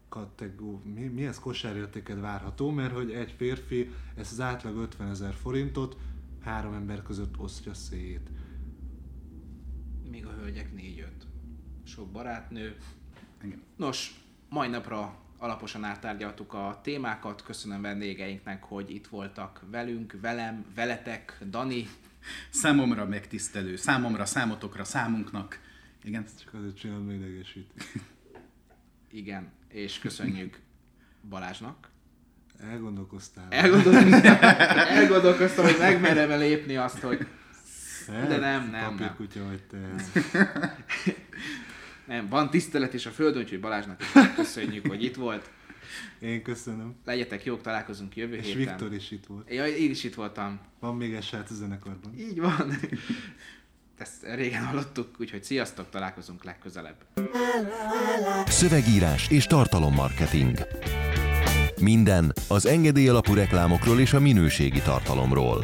[0.10, 5.98] kategó, mi, milyen kosárértéked várható, mert hogy egy férfi ezt az átlag 50 ezer forintot
[6.42, 8.30] három ember között osztja szét.
[10.12, 11.06] Míg a hölgyek 4-5.
[11.84, 12.78] Sok barátnő.
[13.44, 13.62] Igen.
[13.76, 17.44] Nos, mai napra alaposan áttárgyaltuk a témákat.
[17.44, 21.88] Köszönöm vendégeinknek, hogy itt voltak velünk, velem, veletek, Dani.
[22.50, 25.60] Számomra megtisztelő, számomra, számotokra, számunknak.
[26.04, 26.26] Igen.
[26.44, 27.72] Csak azért csinálom, hogy idegesít.
[29.12, 30.60] Igen, és köszönjük
[31.30, 31.90] Balázsnak.
[32.60, 33.48] Elgondolkoztál.
[33.50, 34.38] Elgondolkoztam,
[34.98, 37.28] elgondolkoztam hogy megmerem lépni azt, hogy
[38.10, 38.28] El?
[38.28, 38.98] de nem, nem, nem.
[38.98, 39.78] Papírkutya vagy te.
[42.14, 45.50] nem, van tisztelet is a földön, úgyhogy Balázsnak is köszönjük, hogy itt volt.
[46.20, 46.96] Én köszönöm.
[47.06, 48.60] Legyetek jók, találkozunk jövő És héten.
[48.60, 49.54] Viktor is itt volt.
[49.54, 50.60] Ja, én is itt voltam.
[50.80, 52.14] Van még egy srác a zenekarban.
[52.18, 52.74] Így van.
[53.98, 56.96] Ezt régen hallottuk, úgyhogy sziasztok, találkozunk legközelebb.
[58.48, 60.58] Szövegírás és tartalommarketing.
[61.82, 65.64] Minden az engedély alapú reklámokról és a minőségi tartalomról.